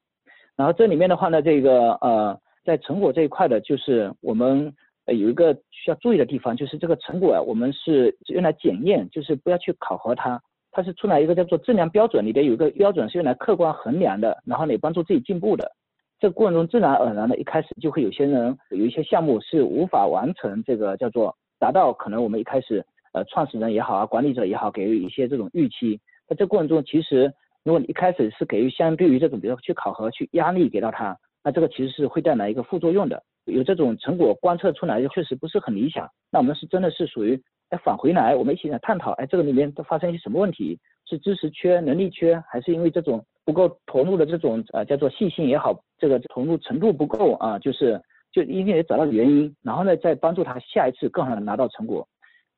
[0.57, 4.73] 然后这里面的话呢，这个呃，在成果这一块的，就是我们
[5.07, 10.41] 有一个需要注意的地方，就是这个成果啊，我们是用来检验，就是不要去考核它。
[10.75, 15.71] 它是出来一个叫做质量标准，里边有一个标准是用来客观衡量的，然后呢帮助自己进步的。
[16.19, 26.01] 这个过程中自然而然的，一开始就会有些人有一些项目是无法完成这个叫做达到可能我们一开始呃创始人也好啊管理者也好给予一些这种预期。
[26.27, 27.31] 在这过程中，其实
[27.65, 31.15] 如果你一开始是给予相对于这种比如说去考核去压力给到他，
[31.45, 33.23] 那这个其实是会带来一个副作用的。
[33.45, 37.43] 有这种成果观测出来确实不是很理想，那我们是真的是属于。
[37.73, 40.79] 再返回来，我们一起来探讨，哎，这个里面都发生一些什么问题？
[41.07, 47.59] 是知识缺、能力缺，还是因为这种不够投入的这种呃叫做细心也好，这个投入程度不够啊？
[47.59, 47.99] 就是
[48.31, 52.07] 就一定得找到原因，然后呢再帮助他下一次更好的拿到成果。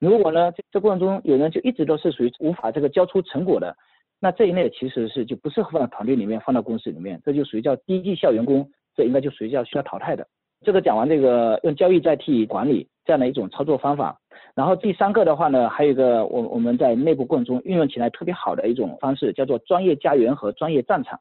[0.00, 3.72] 如果呢这过程中有人就一直都是属于无法这个交出成果的，
[4.18, 10.26] 那这一类其实是就不适合放到团队里面，放到公司里面，这就属于叫低绩效员工，这应该就属于叫需要淘汰的。
[10.64, 14.18] 这个讲完这个用交易代替管理这样的一种操作方法。
[14.54, 21.18] 然后第三个的话呢，还有一个我我们在内部过程中运用起来特别好的一种方式，叫做专业家园和专业战场。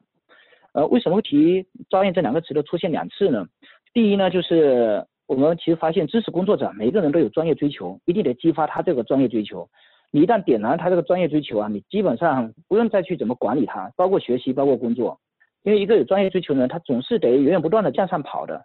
[0.72, 3.46] 呃，为什么会提专业这两个词都出现两次呢？
[3.92, 9.68] 第一呢，就是我们其实发现知识工作者每个人都有专业追求，一定得激发他这个专业追求。
[10.10, 15.18] 你一旦点燃他这个专业追求啊，你基本上不用再去怎么管理他，包括学习，包括工作，
[15.62, 18.64] 因为一个有专业追求的人，他总是得源源不断的向上跑的。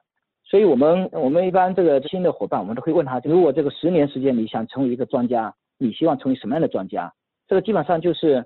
[0.49, 7.13] 所以，我们我们一般这个新的伙伴，我们都会问他：如果这个十年时间你想成为一个专家，你希望成为什么样的专家？
[7.47, 8.43] 这个基本上就是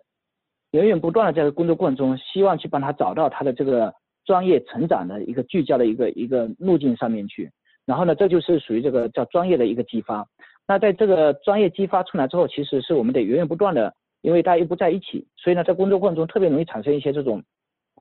[0.72, 3.94] 源源不断的在这工作过程中，希望去帮他找到他的这个
[4.26, 7.50] 专业成长的一个聚焦的一个一个路径上面去。
[7.86, 10.28] 然后呢，这就是属于这个叫专业的一个激发。
[10.68, 17.42] 那在这个专业激发出来之后，其实是我们得源源不断的，因为大家又不在一起，所以呢，在工作过程中特别容易产生一些这种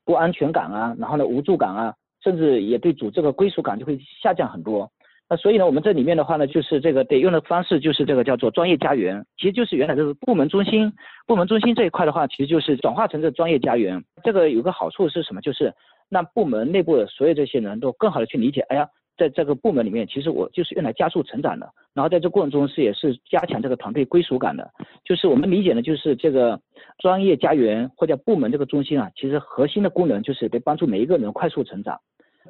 [0.04, 4.90] 不安全感啊，然后呢无助感啊，甚至也对组织的归属感就会下降很多。
[5.28, 10.92] 那所以呢，我们这里面的话呢，就是这个得用的方式就是这个叫做专业家园，其实就是原来这个部门中心，
[11.26, 14.02] 部门中心这一块的话，其实就是转化成这专业家园。
[14.22, 15.40] 这个有个好处是什么？
[15.40, 15.72] 就是
[16.08, 18.88] 让部门内部的所有这些人都更好的去理解，哎呀。
[19.14, 21.70] 在这个部门里面，其实我就是用来加速成长的。
[21.92, 24.68] 然后在这过程中是也是加强这个团队归属感的。
[25.04, 26.58] 就是我们理解呢，就是这个
[26.98, 32.00] 专业家园或者部门这个中心啊，其实核心的功能就是得帮助每一个人快速成长。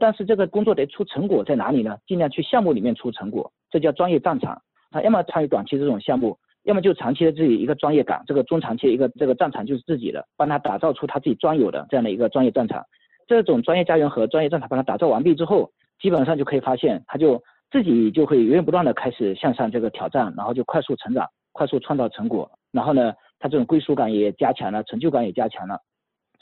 [0.01, 1.97] 但是这个工作得出成果在哪里呢？
[2.07, 4.61] 尽量去项目里面出成果，这叫专业战场。
[4.91, 8.23] 他要么参与短期这种项目，要么就长期的自己一个专业岗。
[8.27, 12.85] 这个中长期一个这个战场就是自己的，帮他打造出他自己专有的这样的一个专业战场。
[13.27, 15.71] 这种专业家园和专业战场帮他打造完毕之后。
[16.01, 17.41] 基本上就可以发现，他就
[17.71, 22.51] 自己就会源源不断的开始向上这个挑战，然后就快速成长，快速创造成果。
[22.73, 25.79] 然后呢，他这种归属感也加强了，成就感也加强了。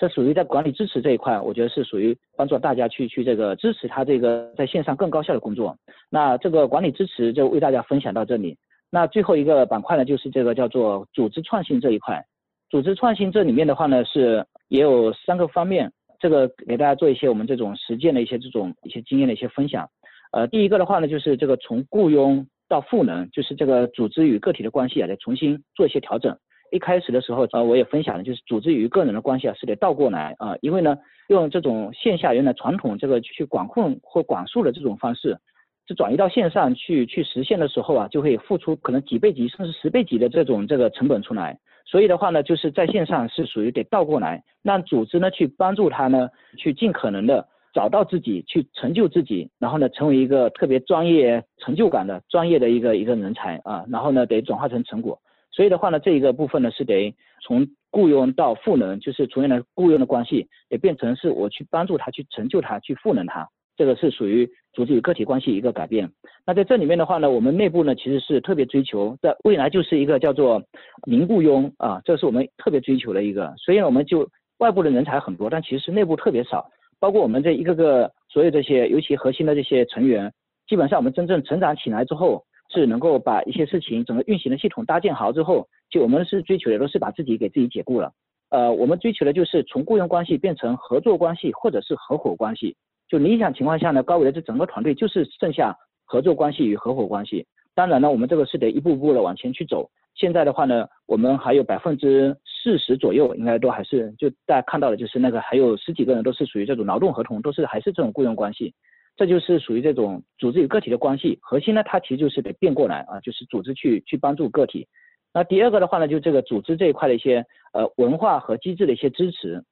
[0.01, 5.76] 这属于在管理支持这一块，我觉得是属于帮助大家去去这个支持他这个在线上更高效的工作。
[6.09, 8.57] 那这个管理支持就为大家分享到这里。
[8.90, 12.24] 那最后一个板块呢，就是这个叫做组织创新这一块。
[12.70, 15.92] 组织创新这里面的话呢，是也有三个方面。
[16.18, 19.86] 这个给大家做一些我们这种实践的一些这种一些经验的一些分享。
[20.32, 26.34] 呃，第一个的话呢，就是这个从雇佣到赋能，就是这个组织与个体的关系啊，得重新做一些调整。
[26.71, 30.97] 一开始的时候，呃，我也分享了，就是组织与个人的关系啊，是得倒过来啊，因为呢，
[31.29, 35.39] 用这种线下原来传统这个去管控或管束的这种方式，
[35.87, 41.59] 是转移到线上去去实现的时候啊，就会付出可能几倍级甚至十倍级的这种这个成本出来。
[41.85, 55.18] 所以的话呢，就是在线上是属于得倒过来，让组织呢去帮助他呢，去尽可能的找到自己，去成就自己，然后呢成为一个特别专业、成就感的专业的一个一个人才啊，然后呢得转化成成果。
[55.61, 63.46] 所以的话呢，这一个部分呢是得从雇佣到赋能，就是从原来雇佣的关系，得变成是我去帮助他，去成就他，去赋能他。
[63.76, 66.11] 这个是属于组织与个体关系一个改变。
[66.46, 70.62] 那在这里面的话呢，我们内部呢其实是特别追求，在未来就是一个叫做
[71.04, 73.52] 零雇佣啊，这是我们特别追求的一个。
[73.58, 74.26] 所以我们就
[74.61, 76.70] 外部的人才很多，但其实内部特别少。
[76.98, 80.32] 包括我们这一个个所有这些，尤其核心的这些成员，
[80.66, 82.42] 基本上我们真正成长起来之后，
[82.73, 88.12] 是能够把一些事情整个运行的系统搭建好之后，就我们是追求的都是把自己给自己解雇了。
[88.51, 92.77] 呃，我们追求的就是从雇佣关系变成合作关系或者是合伙关系。
[93.09, 97.47] 就理想情况下呢，高伟的这整个团队就是剩下合作关系与合伙关系。
[97.75, 99.91] 当然呢，我们这个是得一步步的往前去走。
[100.14, 108.75] 现在的话呢，我们还有百分之四十左右，应该都还是就大家看到的，就是那个还有十几个人都是属于这种劳动合同，都是还是这种雇佣关系。
[109.21, 111.39] 这就是属于这种组织与个体的关系。
[111.43, 114.89] 核心呢，它其实就是得变过来啊，就是组织去去帮助个体。
[115.35, 117.45] 那第二个的话呢，就这个组织这一块的一些
[117.75, 119.62] 呃文化和机制的一些支持。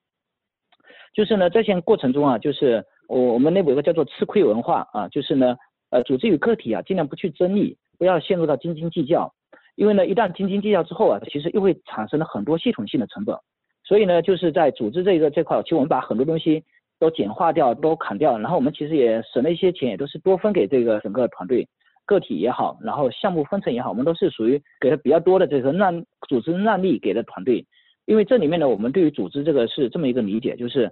[1.15, 2.85] 就是呢，这些过程中啊，就是。
[3.09, 5.57] 我我们内部有个叫做吃亏文化啊，就是呢，
[5.89, 9.33] 呃，组织与个体啊，尽量不去争利，不要陷入到斤斤计较，
[9.77, 13.35] 因为呢，一旦斤斤计较之后啊，其实又会产生了很多系统性的成本。
[13.83, 16.63] 所以呢，就是在组织这个这块，其实我们把很多东西
[16.99, 21.69] 都简化掉，都砍掉，然后我们其实也省了一些钱，也都是多分给这个整个团队，
[22.07, 27.65] 个体也好，然后项目分成也好，我们都是属于给的比较多的这个让组织让利给的团队，
[28.07, 30.91] 因为这里面呢，我们对于组织这个是这么一个理解，就是。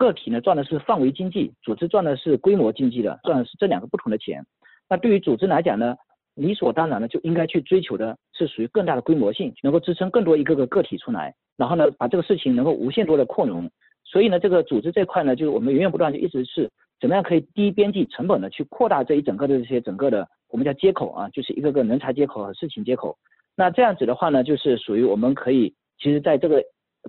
[0.00, 4.46] 个体呢赚的是范围经济，组织赚的是规模经济的，赚的是这两个不同的钱。
[4.88, 5.96] 那对于组织来讲呢，
[6.36, 13.68] 理所当然的就应该去追求的是属于更大的规模性，能够支撑更多一个个个体出来，然后呢把这个事情能够无限多的扩容。
[14.10, 23.16] 所以呢，这个组织这块呢，就是我们源源不断就一直是怎么样可以低边际成本的去扩大这一整个的这些整个的我们叫接口啊，就是一个个人才接口和事情接口。
[23.54, 26.62] 那这样子的话呢，就是属于我们可以其实在这个。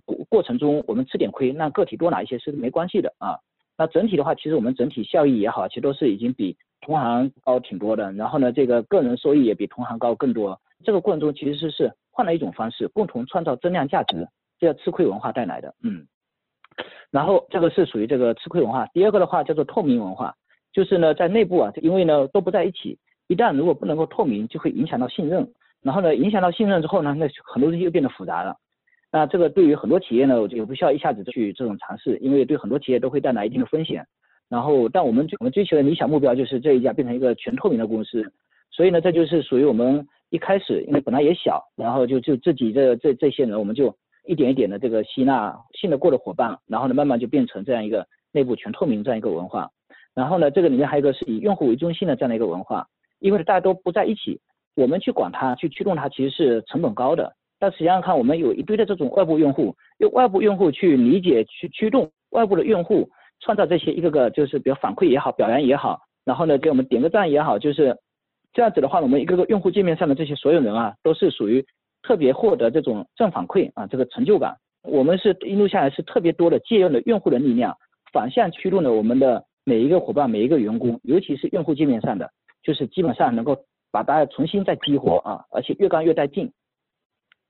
[0.05, 3.35] 过过程中，我们吃点亏，那个体多拿一些是没关系的啊。
[3.75, 8.11] 那整体的话，其实我们整体效益也好，其实都是已经比同行高挺多的。
[8.13, 10.57] 然后呢，这个个人收益也比同行高更多。
[10.85, 14.25] 这个过程中其实是是换了一种方式，共同创造增量价值，
[14.59, 15.73] 这叫吃亏文化带来的。
[15.81, 16.07] 嗯。
[17.11, 18.85] 然后这个是属于这个吃亏文化。
[18.93, 20.33] 第二个的话叫做透明文化，
[20.71, 25.47] 就是呢在内部啊，因为呢都不在一起，一旦如果不能够透明，就会影响到信任。
[25.81, 28.55] 然后呢，影响到信任之后呢，那很多东西又变得复杂了。
[29.11, 34.05] 那这个对于很多企业呢，我就不需要一下子去这种尝试，因为对很多企业都会带来一定的风险。
[34.49, 38.29] 然后，但我们我们追求的理想目标就是这一家变成一个全透明的公司。
[38.71, 43.95] 所以呢，这就是属于我们一开始，因为本来也小，然后就就自己这这这些人，我们就
[44.29, 49.71] 一点一点的这个吸纳信得过的伙伴，然后呢，慢慢就变成这样一个内部全透明这样一个文化。
[50.13, 52.85] 然后呢，这个里面还有一个是以用户为中心的这样的一个文化，
[53.17, 54.39] 因为大家都不在一起，
[54.75, 57.33] 我们去管它、去驱动它，其实是成本高的。
[57.57, 63.09] 但实际上看，我们有一堆的这种外部用户，用外部用户去理解、去驱动外部的用户，
[63.39, 67.97] 创造这些一个个就是比如反馈也好、表扬也好，然后呢给我们点个赞也好，就是
[68.53, 71.65] 这样子的话，我们一个个用户界面上的这些所有人啊，都是属于
[72.01, 74.57] 特别获得这种正反馈啊，这个成就感。
[74.83, 77.75] 我们是一路下来是特别多的借用了用户的力量，
[78.13, 82.31] 反向驱动了我们的每一个伙伴、每一个员工，尤其是用户界面上的，
[82.63, 83.57] 就是基本上能够
[83.91, 86.51] 把大家重新再激活啊，而且越干越带劲。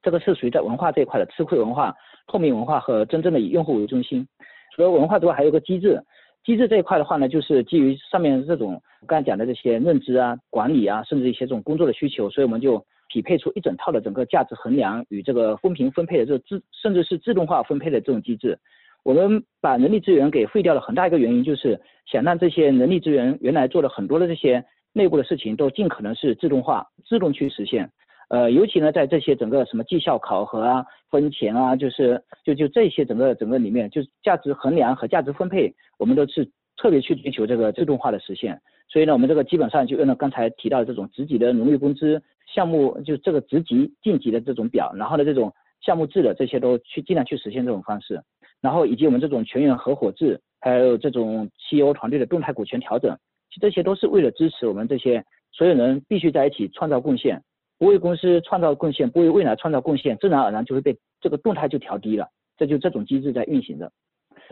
[0.01, 1.93] 这个是属于在文化这一块的吃亏文化、
[2.27, 4.27] 透明文化和真正的以用户为中心。
[4.73, 6.01] 除了文化之外，还有个机制。
[6.45, 18.57] 机制这一块的话呢，就是基于上面这种刚才讲的这些认知啊、管理啊，甚至一些这种工作的需求，所以我们就匹配出一整套的整个价值衡量与这个公平分配的这自，甚至是自动化分配的这种机制。
[19.03, 27.89] 我们把人力资源给废掉了，很大一个原因就是想让这些人力资源原来做的很多的这些内部的事情都尽可能是自动化、自动去实现。
[28.29, 36.47] 呃，尤其呢，在这些整个什么绩效考核啊、分钱啊，就是就就这些整个整个里面，就是价值衡量和价值分配，我们都是
[36.77, 38.61] 特别去追求这个自动化的实现。
[38.89, 42.21] 所以呢，我们这个基本上就用了刚才提到的这种职级的荣誉工资
[42.53, 48.21] 项目，就这个职级晋级的这种表，然后呢，这种项目制的这些都去尽量去实现这种方式，
[48.59, 53.15] 然后以及我们这种全员合伙制，还有这种 CEO 团队的动态股权调整，
[53.49, 57.41] 其实这些都是为了支持我们这些所有人必须在一起创造贡献。
[57.77, 62.27] 不为公司创造贡献，不为未来创造贡献，自然而然就会被这个动态就调低了。
[62.57, 63.89] 这就这种机制在运行的。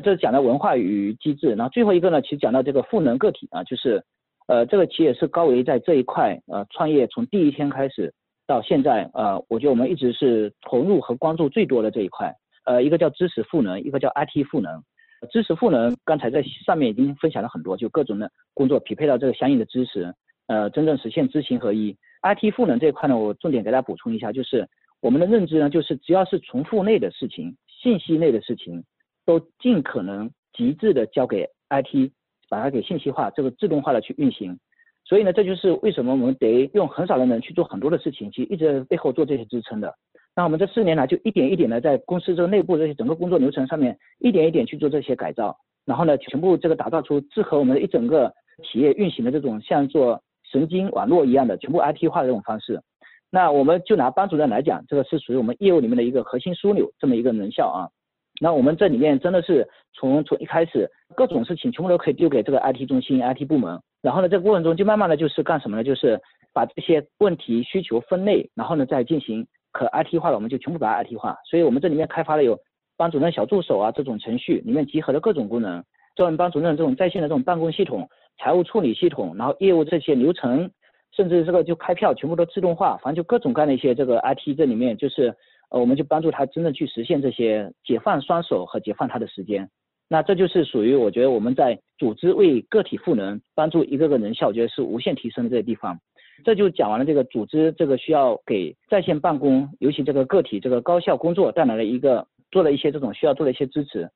[0.02, 1.50] 这是讲的文化与机制。
[1.56, 4.02] 然后最后一个呢，其实讲到这个赋能个体啊，就是
[4.48, 8.14] 呃，这个企业是高维在这一块呃创业从第一天开始
[8.48, 12.34] 到现在呃，我觉得我们一直是投入和关注最多的这一块。
[12.66, 14.84] 呃，一个叫知识赋能，一个叫 IT 赋能。
[15.32, 20.14] 知识赋能刚才在上面已经分享了很多，就各种的工作匹配到这个相应的知识，
[20.48, 21.96] 呃，真正实现知行合一。
[22.22, 24.68] IT 赋能这一块呢，我重点给大家补充一下，就是
[25.02, 28.84] 我们的认知呢，就是只要是重复类的事情、信息类的事情，
[29.26, 32.12] 都尽可能极致的交给 IT，
[32.50, 34.58] 把它给信息化，这个自动化的去运行。
[35.06, 39.94] 所以呢，这就是为什么我们得用很少的人去做很多的事情，其实一直在背后做这些支撑的。
[40.36, 48.34] 那我们这四年来就一点一点的在公司这个内部这些整个工作流程上面，一点一点去做这些改造，然后呢，全部这个打造出适合我们一整个
[48.64, 50.22] 企业运行的这种像做。
[50.50, 52.82] 神经网络一样的全部 IT 化的这种方式，
[53.30, 57.92] 那我们就拿班主任来讲，这个是属于我们业务里面的一个核心枢纽这么一个能效啊。
[58.40, 65.84] 那我们这里面真的是从从一开始各种事情全部都可以丢给这个 IT 中心 IT 部门，然后呢这个过程中就慢慢的就是干什么呢？
[65.84, 66.22] 就是
[66.54, 71.36] 把这些问题需求分类，然后呢再进行可 IT 化的，我们就全部把它 IT 化。
[71.50, 72.56] 所以我们这里面开发了有
[72.96, 75.84] 班主任小助手啊这种程序，里面集合了各种功能，
[76.16, 78.08] 专门班主任这种在线的这种办公系统。
[78.40, 80.70] 财务处理系统，然后业务这些流程，
[81.16, 85.36] 甚至这个就开票全部都自动化，反正就各种各样的一些这个 IT 这里面就是
[85.72, 89.68] 呃，我们就帮助他真正去实现这些解放双手和解放他的时间。
[90.08, 96.00] 那这就是属于我觉得我们在组织为个体赋能，帮助一个个人效，我觉得是无限提升的这些地方。
[96.44, 104.10] 这就讲完了这个组织这个需要给在线办公，尤其这个个体这个高效工作带来了一个做了一些这种需要做的一些支持。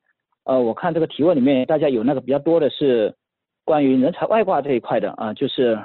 [0.44, 3.14] 呃，我看这个提问里面大家有那个比较多的是。
[3.64, 5.78] 关于人才外挂这一块的啊，就是，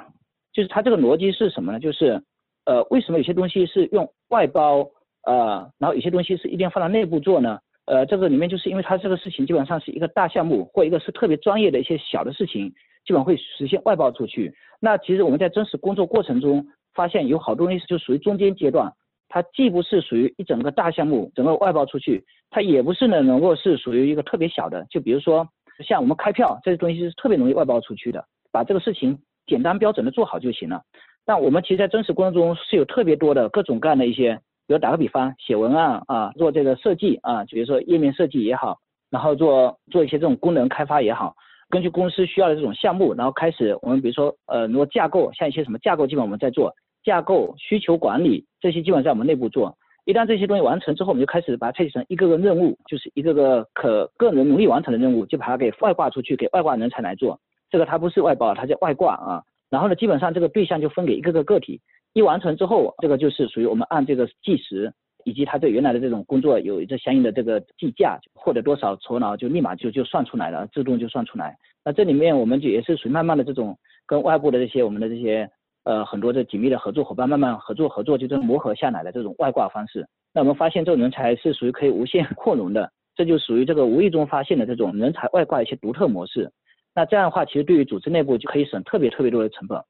[0.52, 1.78] 就是它这个逻辑是什么呢？
[1.78, 2.20] 就是，
[2.64, 4.90] 呃，为什么有些东西是用外包，
[5.22, 7.60] 呃，然后有些东西是一定要放到内部做呢？
[7.88, 12.72] 呃，这个里面就是因为它这个事情基本上是一个大项目，或一个是特别专业的一些小的事情，
[13.04, 14.54] 基本会实现外包出去。
[14.80, 16.64] 那其实我们在真实工作过程中
[16.94, 18.92] 发现，有好多东西就属于中间阶段，
[19.28, 25.48] 它既不是属于一整个大项目整个外包出去，它也不是呢能够是属于一个特别小的，就比如说。
[25.86, 29.16] 像我们开票这些东西是特别容易外包出去的，把这个事情
[29.46, 30.82] 简单标准的做好就行了。
[31.24, 38.78] 但我们其实，在真实工作中是有特别多的各种各样的一些，比如打个比方，写文案啊，做这个设计啊，比如说页面设计也好，
[39.10, 41.34] 然后做做一些这种功能开发也好，
[41.70, 46.70] 根据公司需要的这种项目，然后开始我们比如说呃，如果架构，像一些什么架构，基本我们在做
[47.02, 49.74] 架构需求管理这些，基本在我们内部做。
[50.04, 57.40] 一旦这些东西完成之后，我们就开始把它拆解成一个个任务，就是一个个可个人努力完成的任务，就把它给外挂出去，给外挂人才来做。
[57.70, 59.42] 这个它不是外包，它叫外挂啊。
[59.70, 61.78] 然后呢，基本上这个对象就分给一个个个体，
[62.12, 64.92] 一完成之后，这个就是属于我们按这个计时，
[65.24, 71.56] 以及他对原来的这种工作有这相应的这个计价，获得多少酬劳，就立马就就算出来了，自动就算出来。
[71.84, 75.48] 那这里面我们就也是属于慢慢的这种跟外部的这些我们的这些。
[75.84, 80.06] 呃，很多的紧密的合作伙伴慢慢合作合作，就这磨合下来的这种外挂方式。
[80.34, 86.52] 那我们发现这种人才是属于可以无限 扩容的，这就属于这个无意中发现的这种人才外挂一些独特模式。
[86.94, 89.80] 那这样的话，其实对于组织内部就可以省特别特别多的成本。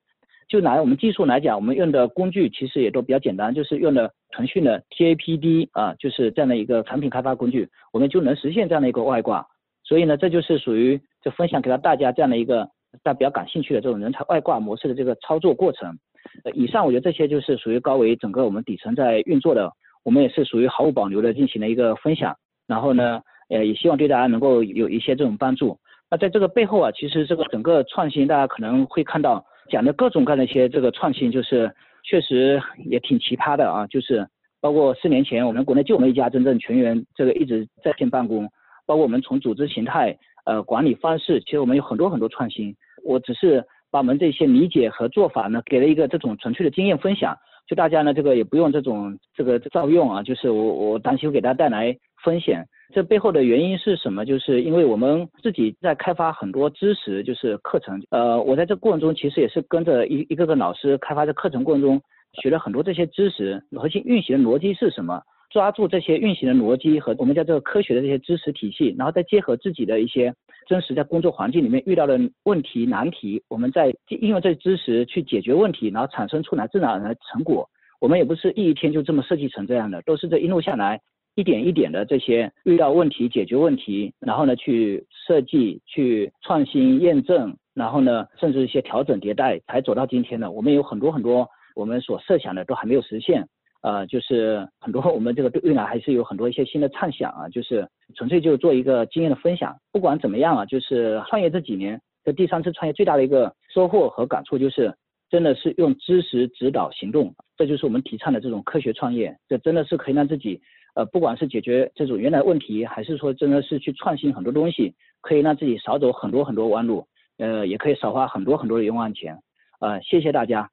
[0.48, 9.46] 就拿我们技术来讲，我们用的工具其实也都比较简单，就是用的腾讯的 TAPD 啊，就是这样的一个产品开发工具，我们就能实现这样的一个外挂。
[9.84, 12.64] 所以呢，这就是属于就分享给到大家这样的一个
[13.02, 15.98] 大家比较感兴趣的这种人才外挂模式的这个操作过程。
[16.44, 19.70] 呃，以上我觉得这些就是属于高维整个我们底层在运作的，
[20.02, 22.34] 我们也是属于毫无保留的进行了一个分享。
[22.66, 23.20] 然后呢，
[23.50, 25.78] 呃，也希望对大家能够有一些这种帮助。
[26.10, 29.44] 那在这个背后啊，其实这个整个创新，大家可能会看到。
[29.70, 34.26] 讲的各种各样的一些这个创新，就是确实也挺奇葩的啊，就是
[34.60, 38.48] 包括四年前我们国内就我们一家真正全员这个一直在线办公，
[38.86, 40.16] 包括我们从组织形态、
[40.46, 42.74] 呃管理方式，其实我们有很多很多创新。
[43.04, 52.64] 我只是把我们这些理解和做法呢，给了一个这种纯粹的经验分享，就大家呢这个也不用这种这个照用啊，就是我我担心会给大家带来风险。
[52.94, 54.24] 这背后的原因是什么？
[54.24, 58.02] 就是因为我们自己在开发很多知识，就是课程。
[58.10, 62.00] 呃，我在这过程中其实也是跟着一一个个老师开发的课程过程中，
[62.42, 63.62] 学了很多这些知识。
[63.72, 65.20] 核心运行的逻辑是什么？
[65.50, 70.34] 抓住这些运行的逻辑和我们叫这个科学的这些知识体系，然后再结合自己的一些
[70.66, 77.66] 真实在工作环境里面遇到的问题难题，我们再应用这些知识去解决问题，然后产生出来自然而然的成果。
[77.98, 81.00] 我们也不是一天就这么设计成这样的，都是这一路下来。
[81.38, 90.50] 一点一点的这些遇到问题解决问题，然后呢去设计、去创新、验证，然后呢甚至一些调整迭代，才走到今天的。
[90.50, 93.46] 我们有很多很多我们所设想的都还没有实现，
[93.82, 99.76] 呃，就是很多我们这个对未来还是有很多一些新的畅想啊，就是纯粹就做一个经验的分享。
[99.92, 104.92] 不管怎么样啊，就是创业这几年，这第三次创业最大的一个收获和感触就是，
[105.30, 110.60] 真的是用知识指导行动，这就是我们提倡的这种科学创业，这真的是可以让自己。
[110.98, 119.38] 呃，不管是解决这种原来问题，还是说真的是去创新很多东西，可以让自己少走很多很多弯路，呃，也可以少花很多很多的冤枉钱。
[119.78, 120.68] 呃，谢谢大家。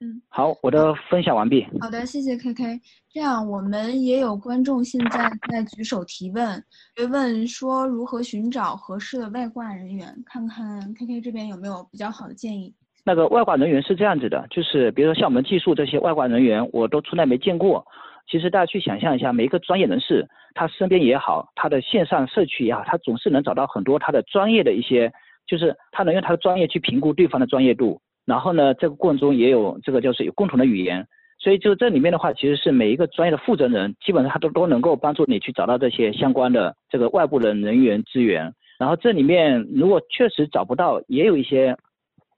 [0.00, 1.66] 嗯，好，我的分享完毕。
[1.78, 2.80] 好的，谢谢 K K。
[3.12, 6.64] 这样，我们也有观众现在在举手提问，
[7.10, 12.72] 问说如何寻找合适的外挂人员，看看 K K 这边有没有比较好的建议。
[13.04, 17.86] 那个外挂人员是这样子的，就是比如说像我们技术这些外挂人员，我都从来没见过。
[18.28, 25.12] 其实大家去想象一下，每一个专业人士，他身边也好，他的线上社区也好，他总是能找到很多他的专业的一些，
[25.46, 28.00] 就是他能用他的专业去评估对方的专业度。
[28.24, 31.06] 然后呢，这个过程中也有这个就是有共同的语言，
[31.38, 38.52] 所以就这里面的话，其实是每一个专业的负责人，基本上他都都能够帮助你去找到这些相关的这个外部的人员资源。
[38.78, 41.76] 然后这里面如果确实找不到，也有一些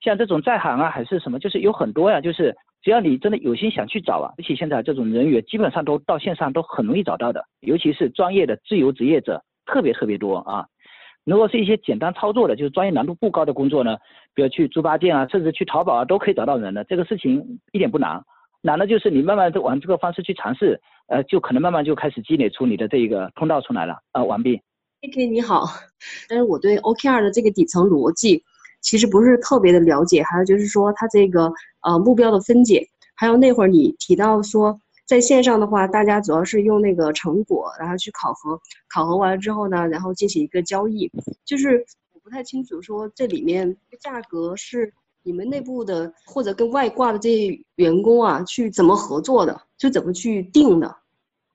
[0.01, 2.55] 像这种在行啊，还是什么，就是有很多呀，就是。
[2.81, 10.65] 只要你真的有心想去找啊，而且现在这种人员基本上都到线上都很容易找到的，尤其是专业的自由职业者特别特别多啊。
[11.25, 13.97] 如果是一些简单操作的，就是专业难度不高的工作呢，
[14.33, 16.83] 比如去猪八戒啊，甚至去淘宝啊，都可以找到人的。
[16.85, 18.23] 这个事情一点不难，
[18.61, 23.97] 难的就是你慢慢的往这个方式去尝试，呃，就可能慢慢就开始积累出你的这一个通道出来了。
[24.13, 24.59] 啊，完毕。
[25.01, 25.65] K K 你好，
[26.27, 28.43] 但是我对 OKR 的这个底层逻辑。
[28.81, 31.51] 其实不是特别的了解，还有就是说它这个
[31.81, 41.11] 呃目标的分解，还有那会儿你提到说在线上的话，大家主要是用那个成果，然后去考核，考核完了之后呢，然后进行一个交易。
[41.43, 50.95] 就是我不太清楚说这里面价格是你们内部的或者跟外挂的这些员工啊去怎么合作的，就怎么去定的。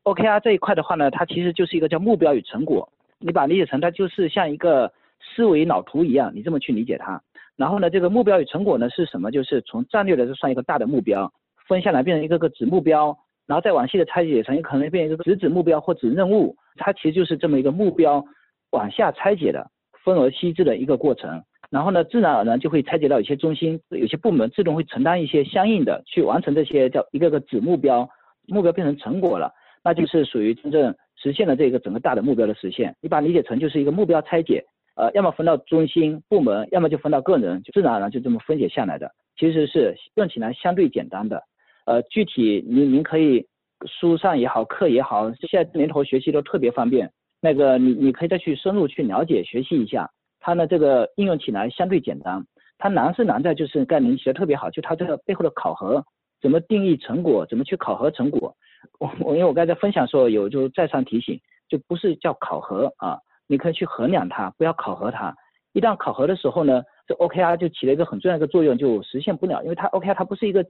[0.02, 2.86] OKR 这一块的话呢，它其实就是一个叫目标与成果，
[3.18, 4.92] 你把理解成它就是像一个。
[5.34, 7.20] 思维脑图一样，你这么去理解它。
[7.56, 9.30] 然后呢，这个目标与成果呢是什么？
[9.30, 11.32] 就是从战略的这算一个大的目标，
[11.68, 13.16] 分下来变成一个个子目标，
[13.46, 16.56] 然后再往细的拆解成可能变成一个子子目标或子任务。
[16.76, 18.24] 它其实就是这么一个目标
[18.72, 19.70] 往下拆解的，
[20.04, 21.42] 分而析之的一个过程。
[21.70, 28.08] 然后呢，自然而然就会拆解到有些中心，有些部门自动会承担一些相应的去完成这些叫一个个子目标，
[28.48, 29.52] 目标变成成果了，
[29.84, 32.94] 那就是属于真正实现了这个整个大的目标的实现。
[33.00, 34.64] 你把理解成就是一个目标拆解。
[34.96, 41.42] 呃，要么分到中心部门，要么就分到个人，就自然而然就这么分解下来的，其实是用起来相对简单的。
[41.86, 43.46] 呃，具体您您可以
[43.86, 47.10] 书上也好，课也好，现在年头学习都特别方便。
[47.40, 52.46] 那个你你可以再去深入去了解学习一下，它呢这个应用起来相对简单。
[52.78, 56.04] 它难是难在就是概念学的特别好，就它这个背后的考核，
[56.40, 58.54] 怎么定义成果，怎么去考核成果。
[58.98, 61.38] 我我因为我刚才分享的时候有就再三提醒，
[61.68, 63.18] 就不是叫考核啊。
[63.46, 65.34] 你可以去衡量它，不要考核它。
[65.72, 70.64] 一旦考核的时候呢，这 OKR 就起了一个很重要的一个作用，就实现不了，因为它 OKR 它不是一个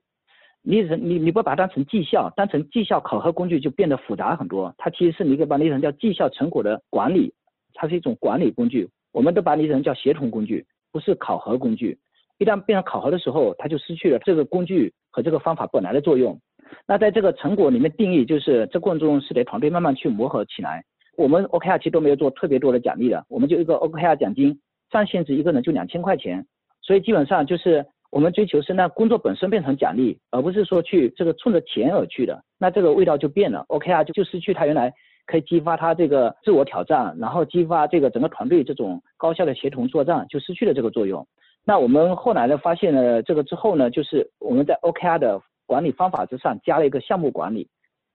[0.62, 4.74] 你你你不把它当成绩效，当成绩效考核工具就变得复杂很多。
[4.78, 7.34] 它其实是你可以把理解成叫绩效成果的管理，
[7.74, 8.88] 它是一种管理工具。
[9.12, 11.98] 我们都把理解成叫协同工具，不是考核工具。
[12.38, 16.40] 一旦变成考核的时候，它就失去了这个工具和这个方法本来的作用。
[16.88, 20.82] 那在这个成果里面定义，就是这过程中是得团队慢慢去磨合起来。
[21.16, 24.58] 我们 OKR 其实都没有做特别多的奖励的，我们就一个 OKR 奖金，
[24.90, 26.46] 上限值一个人就两千块钱，
[26.82, 27.86] 所以基本上就是。
[28.10, 33.64] 我们追求是那工作本身变成奖励，而不是说去这个冲着钱而去的，那这个味道就变了。
[33.66, 34.94] ，OKR，就就失去它原来
[35.26, 41.26] 可以激发他这个自我挑战，然后激发这个整个团队这种高效的协同作战，就失去了这个作用。
[41.64, 47.66] 那我们后来呢发现了这个之后呢，就是我们在 OKR 的管理方法之上加了一个项目管理，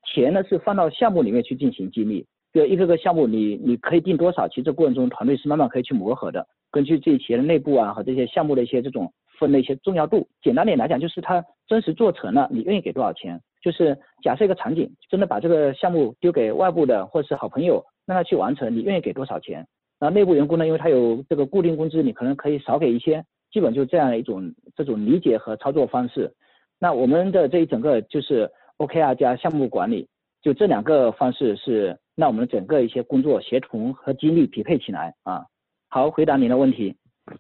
[0.06, 9.12] 钱呢是放到项目里面去进行激励，就一个个项目你你可以定多少，其实这过程中团队是慢慢可以去磨合的，根据自己企业的内部啊和这些项目的一些这种。
[9.40, 13.40] 分的一些重要度，简单点来讲，就是它真实做成了，你愿意给多少钱？
[13.62, 19.66] 就是假设一个场景，真的把这个项目丢给外部的或者是好朋友，让他去完成，你愿意给多少钱？
[19.98, 20.68] 那内部员工呢？
[20.68, 26.30] 因为他有这个固定工资，你可能可以少给一些，基本就这样一种这种理解和操作方式。
[26.78, 30.06] 那我们的这一整个就是 OKR 加项目管理，
[30.42, 35.46] 就这两个方式是让我们整个一些工作协同和精力匹配起来啊。
[35.88, 36.94] 好，回答您的问题。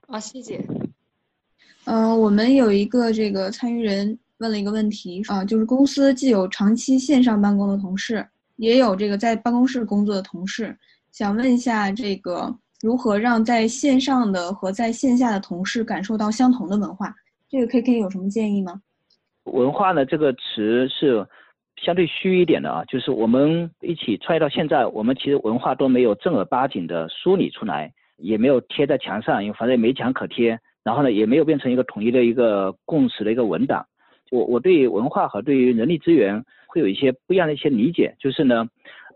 [0.07, 0.65] 啊，谢谢。
[1.83, 8.25] 嗯，我们有一个这个参与人问了一个问题啊，就是公司既有长期线上办公的同事，
[8.55, 10.73] 也有这个在办公室工作的同事，
[11.11, 17.13] 想问一下这个如何让在线上的和在线下的同事感受到相同的文化？
[17.49, 18.81] 这个 K K 有什么建议吗？
[19.43, 21.27] 文化呢这个词是
[21.81, 30.59] 相对虚一点的啊，就是我们一起创业到现在，我们其实文化都没有正儿八经的梳理出来，也没有贴在墙上，因为反正也没墙可贴。
[30.83, 33.85] 然后呢，也没有变成一个统一的一个共识的一个文档。
[34.31, 38.15] 我我对文化和对于人力资源会有一些不一样的一些理解。
[38.19, 38.65] 就是呢，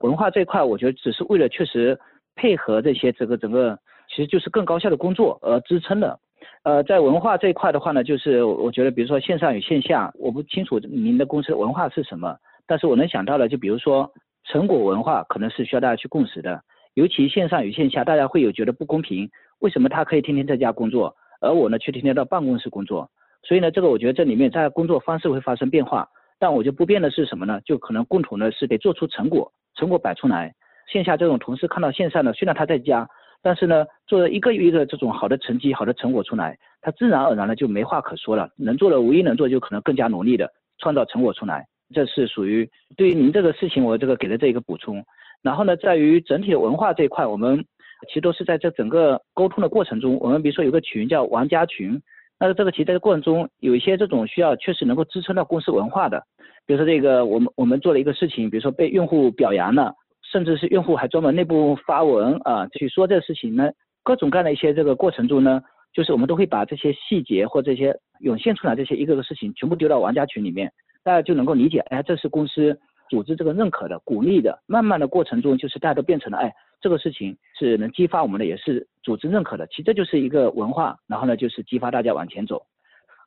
[0.02, 1.98] 文化这一块，我觉得只是为了确实
[2.36, 6.20] 配合这些这个整个，其实就是更高效的工作而支撑的。
[6.64, 12.38] 呃，在文化这一块的话呢，就是我觉得，比如说线上与线下，我不清楚您的公司文化是什么，
[12.68, 14.12] 但是我能想到的，就比如说
[14.46, 16.62] 成果文化，可能是需要大家去共识的。
[16.94, 21.16] 尤其线上与线下，大家会有觉得不公平，为什么他可以天天在家工作？
[21.42, 23.10] 而我呢，却天天到办公室工作，
[23.42, 26.08] 所以呢，这个我觉得这里面在工作方式会发生变化，
[26.40, 27.60] 但我就不变的是什么呢？
[27.66, 30.54] 就可能共同的是得做出成果，成果摆出来。
[30.88, 33.08] 线下这种同事看到线上呢，虽然他在家，
[33.42, 38.50] 但是呢，做了一个一个这种好的成绩、好的成果出来，他自然而然的就没话可说了。
[38.56, 41.66] 能做的唯一能做，就可能更加努力的创造成果出来。
[41.94, 45.02] 这是属于对于您这个事情，我这个给的这一个补充。
[45.42, 47.64] 然后呢，在于整体的文化这一块，我们。
[48.10, 51.98] 其实都是在这整个沟通的过程中，我们比如说有个群叫玩家群，
[52.38, 56.22] 那这个其实在过程中有一些这种需要确实能够支撑到公司文化的，
[56.66, 59.94] 比如说这个我们我们做了一个事情，比如说被用户表扬了，
[60.34, 63.72] 甚至是用户还专门内部发文啊去说这个事情呢，
[64.04, 65.62] 各种各样的一些这个过程中呢，
[65.94, 70.70] 就是我们都会把这些细节或这些涌现出来这些一个个事情全部丢到玩家群里面，
[71.04, 72.80] 大家就能够理解，哎，这是公司
[73.10, 76.54] 组织这个认可的、鼓励的，慢慢的过程中就是大家都变成了哎。
[76.82, 79.66] 这个事情是能激发我们的，也是组织认可的。
[79.68, 82.62] 其实这就是一个文化，然后呢，就是激发大家往前走。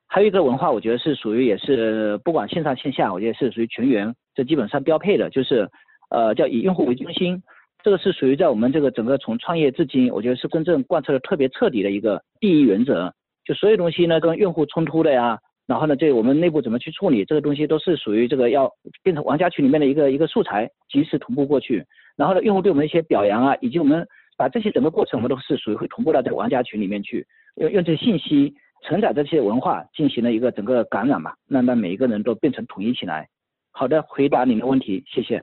[0.07, 5.69] 还有一个文化，我觉得是属于也是不管线上线下，我觉得是属于全员，这基本上标配的，就是
[6.11, 7.43] 呃叫以用户为中心。
[7.83, 13.15] 这个是属于在我们这个整个从创业至今，我觉得是真正贯彻的特别彻底的一个第一原则。
[13.45, 18.71] 就所有东西呢，跟用户冲突的呀，然后呢，这我们内部怎么去处理，这个东西都是属于这个要
[19.03, 21.85] 变成玩家群里面的一个一个素材，及时同步过去。
[22.17, 24.07] 然后呢，用户对我们一些表扬啊，以及我们
[24.37, 27.27] 把这些整个过程，我们都是属于会同步到这个玩家群里面去，
[27.57, 33.29] 用用这些信息承载这些文化进行了一个整个感染嘛，让让每一个人都变成统一起来。
[33.73, 35.43] 好的，回答您的问题，谢谢。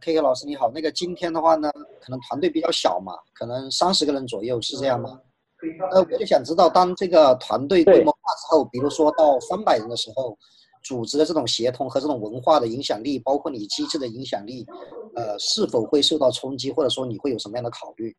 [0.00, 1.70] K K 老师你好，那个今天的话呢，
[2.00, 5.20] 可能团队比较小嘛，可能三十个人左右，是这样吗？
[5.92, 10.36] 呃，我就想知道，当这个团队规模化之后，比如说到三百人的时候。
[10.82, 14.64] 组织的这种协同和这种文化的影响力，包括你机制的影响力，
[15.14, 18.16] 呃，是否会受到冲击，或者说你会有什么样的考虑？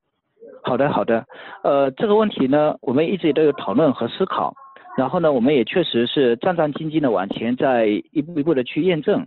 [0.61, 1.26] 好的，好的，
[1.63, 4.53] 呃，这个问题呢，我们一直都有讨论和思考，
[4.95, 9.26] 然后呢，我们也确实是战战兢兢的往前在一步一步的去验证，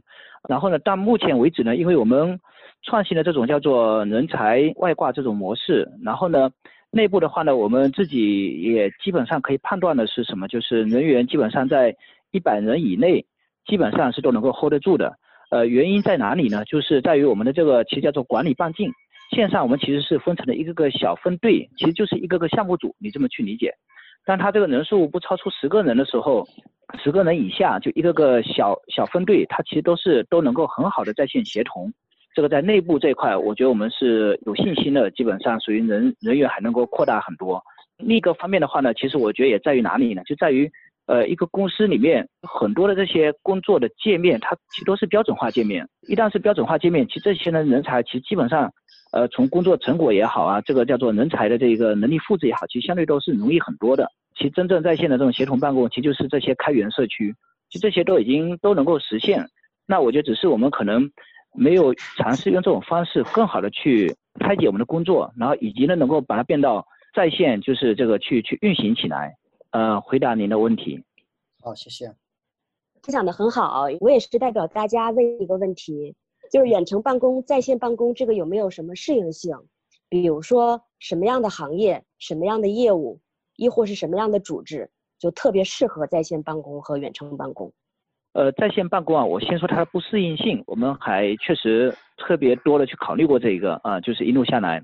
[0.48, 2.38] 然后呢，到目前为止呢，因为我们
[2.84, 6.48] 创新的这种叫做人才外挂这种模式，然后呢，
[6.94, 11.94] 内部的话呢，我们自己也基本上可以判断的是什么，就是人员基本上在。
[12.34, 13.24] 一百人以内，
[13.64, 15.16] 基本上是都能够 hold 得住的。
[15.52, 16.64] 呃，原因在哪里呢？
[16.64, 18.90] 就是在于我们的这个其实叫做管理半径。
[19.30, 23.72] 线上我们其实是分成了一个个小分队，其实就是一个个项目组，你这么去理解。
[24.24, 26.44] 但他这个人数不超出十个人的时候，
[27.04, 31.92] 十个人以下就一个个小小分队，他其实都是都能够很好的在线协同。
[32.34, 37.62] 这个在内部这一块，我觉得我们是有信心的，基本上属于人人员还能够扩大很多。
[37.96, 40.22] 另一个方面的话呢，其实我觉得也在于哪里呢？
[40.24, 40.68] 就在于，
[41.06, 45.88] 呃，一个公司里面很多的这些工作的界面，它其实都是标准化界面。
[46.08, 48.72] 一旦是标准化界面，其实这些呢人才其实基本上，
[49.12, 54.10] 呃，从工作成果也好啊，这个叫做人才的这个能力复制也好，其实相对都是容易很多的。
[54.36, 57.32] 其实真正在线的这种协同办公，其实就是这些开源社区，
[57.70, 59.46] 其实这些都已经都能够实现。
[59.86, 61.08] 那我觉得只是我们可能。
[61.54, 69.36] 没有尝试用这种方式更好的去拆解我们的工作，然后以及呢能够把它变到在线，就是这个去去运行起来。
[69.70, 71.02] 呃，回答您的问题。
[71.60, 72.06] 好，谢谢。
[73.02, 76.14] 分享的很好，我也是代表大家问一个问题，
[76.50, 79.56] 就是远程办公、在线办公这个有没有什么适应性？
[80.08, 83.20] 比如说什么样的行业、什么样的业务，
[83.56, 87.72] 亦或是什么样的组织，就特别适合在线办公和远程办公？
[88.34, 94.82] 呃，在线办公啊，我先说它的不适应性，我们还确实特别多的去考虑过这一个啊，就是一路下来，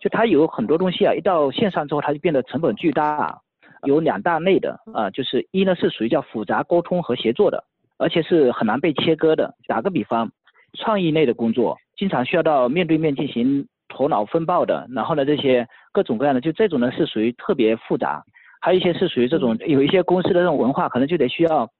[0.00, 3.38] 就它有很多东西啊，一到线上之后，它就变得成本巨大，
[3.84, 7.62] 有两大类的啊，就是一呢是属于叫复杂沟通和协作的，
[7.96, 9.54] 而且是很难被切割的。
[9.68, 10.28] 打个比方，
[10.76, 18.24] 创意类的工作，经常需要到面对面进行头脑风暴的，然后呢这些各种各样的，就这种呢是属于特别复杂，
[18.60, 21.70] 还有一些是属于这种有一些公司的这种文化，可能就得需要。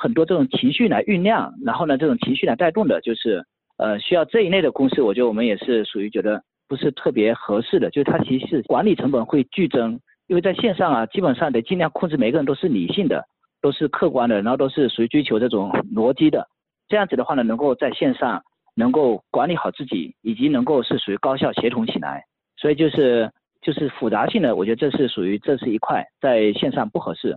[0.00, 3.44] 很多这种情绪来酝酿，然后呢，这种情绪来带动的，就是
[3.76, 13.26] 呃需要这一类的公司，我觉得我们也是属于觉得不是特别合适的，就是它其实管理成本会剧增，因为在线上啊，基本上得尽量控制每个人都是理性的，
[13.60, 16.48] 都是客观的，然后都是属于追求这种逻辑的，
[16.88, 18.42] 这样子的话呢，能够在线上
[18.74, 22.24] 能够管理好自己，以及能够是属于高效协同起来，
[22.56, 27.36] 所以就是就是复杂性的，我觉得这是属于这是一块在线上不合适。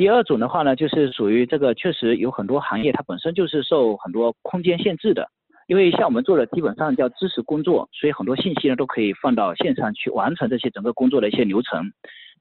[0.00, 5.28] 第二种的话呢，就是属于这个，确实有很多行业它本身就是受很多空间限制的，
[5.66, 11.92] 因为像我们做的基本上叫知识工作，所以很多信息呢都可以放到线上去完成这些整个工作的一些流程。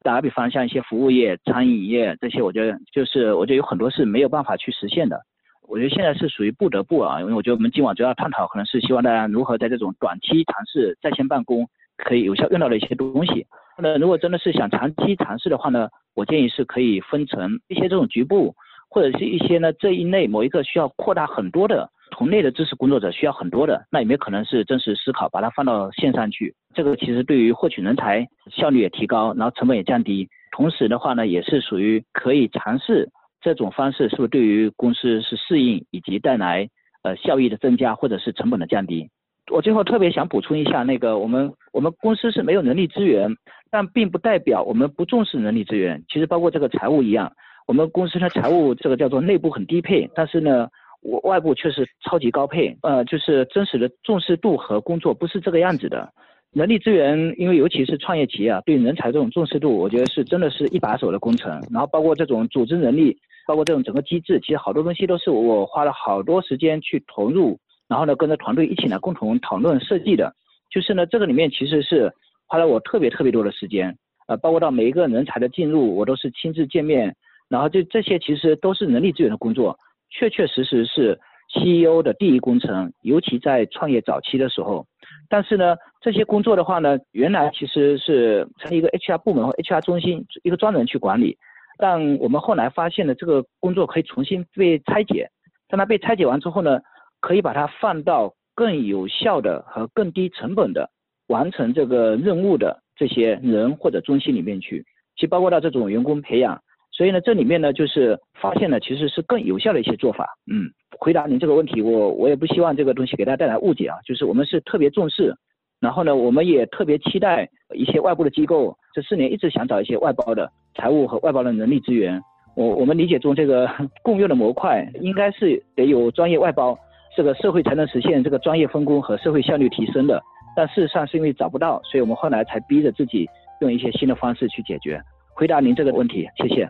[0.04, 5.20] 打个比方，像一些服务业、餐饮业这些，我觉得就是我觉得有很多是没有办法去实现的。
[5.68, 11.68] 我觉得现在是属于不得不啊，因为我觉得我们今晚主要探讨可能是希望大家如何在这种短期尝试在线办公
[11.98, 13.46] 可以有效用到的一些东西。
[13.82, 15.90] 那如果真的是想长期尝试的话呢？
[16.16, 18.54] 我建议是可以分成一些这种局部，
[18.90, 26.54] 或者是一些呢这一类某一个需要扩大很多的同类的知识工作者需要很多的，那有没有可能是真实思考把它放到线上去？
[26.74, 36.68] 这个其实对于获取人才效率也提高，然后成本也降低，同时的话呢也是属于可以尝试这种方式，是不是对于公司是适应以及带来
[37.04, 39.10] 呃效益的增加或者是成本的降低？
[39.52, 43.36] 我最后特别想补充一下，那个我们我们公司是没有人力资源。
[43.72, 47.32] 但并不代表我们不重视人力资源，其实包括这个财务一样，
[47.68, 50.68] 我们公司的财务这个叫做内部很低配，但是呢，
[51.04, 56.12] 我外部却是超级高配，呃，就是真实的重视度和工作不是这个样子的。
[56.52, 61.52] 人力资源，因为尤其是创业企业啊，对人才这种重视度，我觉得是真的是一把手的工程。
[61.72, 63.16] 然后包括这种组织能力，
[63.46, 67.60] 包括这种整个机制，其实好多东西都是我花了好多时间去投入，
[67.90, 70.34] 然后呢跟着团队一起来共同讨论设计的。
[70.70, 72.14] 就是呢，这个里面其实是。
[72.52, 73.96] 花了我特别特别多的时间，
[74.28, 77.16] 呃，包括到每一个人才的进入，我都是亲自见面，
[77.48, 79.78] 然后这这些其实都是人力资源的工作，
[80.10, 81.20] 确确实实是
[81.54, 84.84] CEO 的第一工程，尤其在创业早期的时候。
[85.30, 91.38] 但是呢，这些工作的话呢，原来其实是成立一个 HR 部门或 HR 中心，一个专人去管理。
[91.78, 95.30] 但我们后来发现呢这个工作可以重新被拆解，
[95.68, 96.80] 当它被拆解完之后呢，
[97.20, 100.90] 可以把它放到更有效的和更低成本的。
[101.28, 104.84] 完成这个任务的这些人或者中心里面去，
[105.16, 106.60] 其包括到这种员工培养，
[106.92, 110.28] 所以呢，这里面呢就是发现了其实是更有效的一些做法。
[110.52, 115.36] 嗯，回答您这个问题，我我也不希望这个东西给大家带来误解啊，就是我们是特别重视，
[115.80, 122.20] 然后呢，我们也特别期待一些外部的机构，这四年一直想找一些外包的财务和外包的人力资源。
[122.56, 123.70] 我我们理解中这个
[124.02, 126.76] 共用的模块应该是得有专业外包，
[127.16, 130.22] 这个社会才能实现这个专业分工和社会效率提升的。
[130.56, 133.28] 但事实上是因为找不到，所以我们后来才逼着自己
[133.62, 135.02] 用一些新的方式去解决。
[135.34, 136.70] 回答您这个问题，谢谢。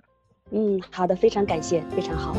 [0.52, 2.36] 嗯，好的，非常感谢，非常好。